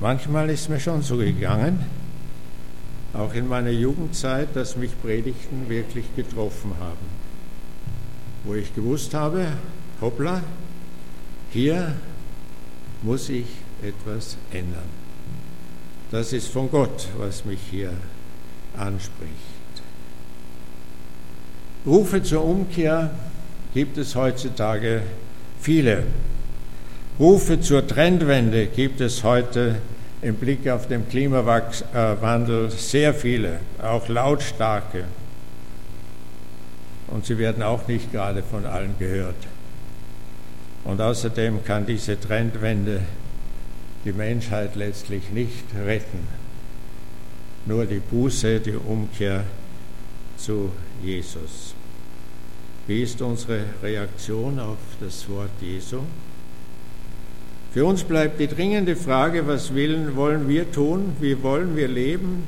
Manchmal 0.00 0.50
ist 0.50 0.68
mir 0.68 0.80
schon 0.80 1.02
so 1.02 1.18
gegangen, 1.18 1.84
auch 3.14 3.34
in 3.34 3.48
meiner 3.48 3.70
Jugendzeit, 3.70 4.48
dass 4.54 4.76
mich 4.76 4.90
Predigten 5.02 5.68
wirklich 5.68 6.04
getroffen 6.16 6.72
haben. 6.78 7.20
Wo 8.44 8.54
ich 8.54 8.74
gewusst 8.74 9.14
habe, 9.14 9.46
hoppla, 10.00 10.42
hier 11.50 11.94
muss 13.02 13.28
ich 13.28 13.46
etwas 13.82 14.36
ändern. 14.52 14.88
Das 16.10 16.32
ist 16.32 16.48
von 16.48 16.70
Gott, 16.70 17.08
was 17.18 17.44
mich 17.44 17.60
hier 17.70 17.92
anspricht. 18.76 19.30
Rufe 21.86 22.22
zur 22.22 22.44
Umkehr 22.44 23.10
gibt 23.74 23.96
es 23.96 24.14
heutzutage 24.14 25.02
viele. 25.60 26.04
Rufe 27.18 27.60
zur 27.60 27.86
Trendwende 27.86 28.66
gibt 28.66 29.00
es 29.00 29.24
heute 29.24 29.76
im 30.22 30.34
Blick 30.36 30.68
auf 30.68 30.86
den 30.86 31.08
Klimawandel 31.08 32.70
sehr 32.70 33.14
viele, 33.14 33.60
auch 33.82 34.08
lautstarke. 34.08 35.04
Und 37.08 37.26
sie 37.26 37.38
werden 37.38 37.62
auch 37.62 37.88
nicht 37.88 38.12
gerade 38.12 38.42
von 38.42 38.66
allen 38.66 38.94
gehört. 38.98 39.34
Und 40.84 41.00
außerdem 41.00 41.64
kann 41.64 41.86
diese 41.86 42.20
Trendwende 42.20 43.00
die 44.04 44.12
Menschheit 44.12 44.76
letztlich 44.76 45.30
nicht 45.30 45.64
retten 45.84 46.40
nur 47.66 47.86
die 47.86 48.00
Buße, 48.00 48.60
die 48.60 48.76
Umkehr 48.76 49.44
zu 50.36 50.70
Jesus. 51.02 51.74
Wie 52.86 53.02
ist 53.02 53.20
unsere 53.20 53.64
Reaktion 53.82 54.58
auf 54.58 54.78
das 55.00 55.28
Wort 55.28 55.50
Jesu? 55.60 56.00
Für 57.72 57.84
uns 57.84 58.02
bleibt 58.02 58.40
die 58.40 58.48
dringende 58.48 58.96
Frage, 58.96 59.46
was 59.46 59.74
willen, 59.74 60.16
wollen 60.16 60.48
wir 60.48 60.70
tun? 60.72 61.12
Wie 61.20 61.40
wollen 61.42 61.76
wir 61.76 61.88
leben? 61.88 62.42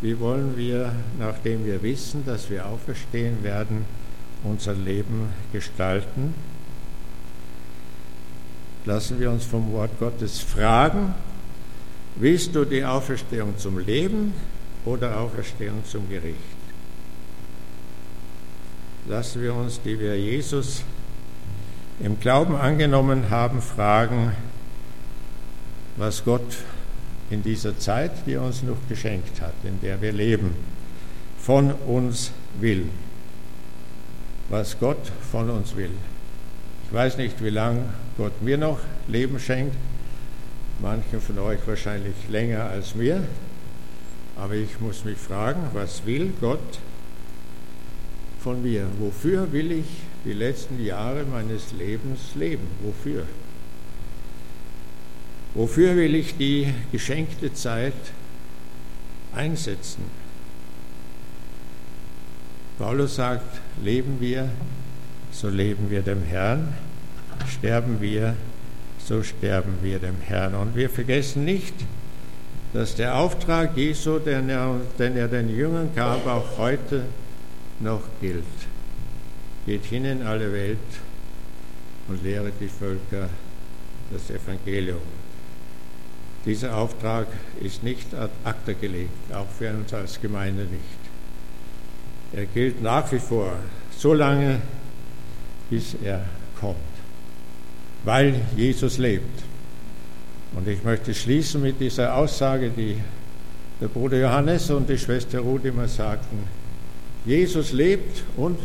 Wie 0.00 0.18
wollen 0.20 0.56
wir, 0.56 0.92
nachdem 1.18 1.66
wir 1.66 1.82
wissen, 1.82 2.24
dass 2.24 2.48
wir 2.50 2.66
auferstehen 2.66 3.42
werden, 3.42 3.84
unser 4.44 4.74
Leben 4.74 5.28
gestalten? 5.52 6.34
Lassen 8.86 9.20
wir 9.20 9.30
uns 9.30 9.44
vom 9.44 9.72
Wort 9.72 9.90
Gottes 9.98 10.40
fragen 10.40 11.14
Willst 12.16 12.54
du 12.54 12.64
die 12.64 12.84
Auferstehung 12.84 13.56
zum 13.56 13.78
Leben 13.78 14.34
oder 14.84 15.18
Auferstehung 15.18 15.82
zum 15.84 16.08
Gericht? 16.08 16.36
Lassen 19.08 19.42
wir 19.42 19.54
uns, 19.54 19.80
die 19.80 19.98
wir 19.98 20.18
Jesus 20.18 20.82
im 22.02 22.18
Glauben 22.18 22.56
angenommen 22.56 23.30
haben, 23.30 23.60
fragen, 23.60 24.32
was 25.96 26.24
Gott 26.24 26.56
in 27.30 27.42
dieser 27.42 27.78
Zeit, 27.78 28.10
die 28.26 28.34
er 28.34 28.42
uns 28.42 28.62
noch 28.62 28.78
geschenkt 28.88 29.40
hat, 29.40 29.52
in 29.64 29.80
der 29.80 30.00
wir 30.00 30.12
leben, 30.12 30.54
von 31.38 31.72
uns 31.72 32.32
will. 32.58 32.86
Was 34.48 34.78
Gott 34.80 35.12
von 35.30 35.50
uns 35.50 35.76
will. 35.76 35.92
Ich 36.86 36.92
weiß 36.92 37.18
nicht, 37.18 37.42
wie 37.44 37.50
lange 37.50 37.84
Gott 38.16 38.42
mir 38.42 38.58
noch 38.58 38.80
Leben 39.06 39.38
schenkt, 39.38 39.76
manchen 40.80 41.20
von 41.20 41.38
euch 41.38 41.60
wahrscheinlich 41.66 42.14
länger 42.28 42.64
als 42.64 42.94
mir, 42.94 43.22
aber 44.36 44.54
ich 44.54 44.80
muss 44.80 45.04
mich 45.04 45.18
fragen, 45.18 45.60
was 45.74 46.04
will 46.06 46.32
Gott 46.40 46.78
von 48.42 48.62
mir? 48.62 48.86
Wofür 48.98 49.52
will 49.52 49.70
ich 49.70 49.86
die 50.24 50.32
letzten 50.32 50.84
Jahre 50.84 51.24
meines 51.24 51.72
Lebens 51.72 52.34
leben? 52.34 52.66
Wofür? 52.82 53.24
Wofür 55.54 55.96
will 55.96 56.14
ich 56.14 56.36
die 56.36 56.72
geschenkte 56.92 57.52
Zeit 57.52 57.94
einsetzen? 59.34 60.04
Paulus 62.78 63.16
sagt, 63.16 63.60
leben 63.82 64.18
wir, 64.20 64.48
so 65.32 65.48
leben 65.48 65.90
wir 65.90 66.02
dem 66.02 66.22
Herrn, 66.22 66.72
sterben 67.48 68.00
wir, 68.00 68.36
so 69.04 69.22
sterben 69.22 69.78
wir 69.82 69.98
dem 69.98 70.20
Herrn. 70.22 70.54
Und 70.54 70.76
wir 70.76 70.88
vergessen 70.88 71.44
nicht, 71.44 71.74
dass 72.72 72.94
der 72.94 73.16
Auftrag 73.16 73.76
Jesu, 73.76 74.18
den 74.18 74.48
er, 74.48 74.76
den 74.98 75.16
er 75.16 75.28
den 75.28 75.54
Jüngern 75.54 75.90
gab, 75.94 76.26
auch 76.26 76.58
heute 76.58 77.02
noch 77.80 78.02
gilt. 78.20 78.44
Geht 79.70 79.84
hin 79.84 80.04
in 80.04 80.22
alle 80.24 80.52
Welt 80.52 80.78
und 82.08 82.24
lehret 82.24 82.54
die 82.58 82.66
Völker 82.66 83.28
das 84.10 84.28
Evangelium. 84.28 84.98
Dieser 86.44 86.76
Auftrag 86.76 87.28
ist 87.60 87.84
nicht 87.84 88.12
ad 88.12 88.32
acta 88.42 88.72
gelegt, 88.72 89.32
auch 89.32 89.46
für 89.46 89.70
uns 89.70 89.94
als 89.94 90.20
Gemeinde 90.20 90.62
nicht. 90.62 90.82
Er 92.32 92.46
gilt 92.46 92.82
nach 92.82 93.12
wie 93.12 93.20
vor, 93.20 93.52
so 93.96 94.12
lange, 94.12 94.60
bis 95.70 95.94
er 96.02 96.24
kommt, 96.58 96.74
weil 98.02 98.40
Jesus 98.56 98.98
lebt. 98.98 99.44
Und 100.56 100.66
ich 100.66 100.82
möchte 100.82 101.14
schließen 101.14 101.62
mit 101.62 101.78
dieser 101.78 102.16
Aussage, 102.16 102.70
die 102.70 102.96
der 103.80 103.86
Bruder 103.86 104.18
Johannes 104.18 104.68
und 104.70 104.88
die 104.88 104.98
Schwester 104.98 105.38
Ruth 105.38 105.64
immer 105.64 105.86
sagten. 105.86 106.40
Jesus 107.24 107.70
lebt 107.70 108.24
und 108.36 108.58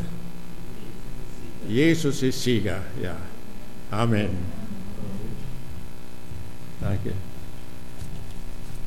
Jesus 1.68 2.22
ist 2.22 2.44
Sieger. 2.44 2.80
Ja. 3.02 3.16
Amen. 3.92 4.30
Danke. 6.82 7.14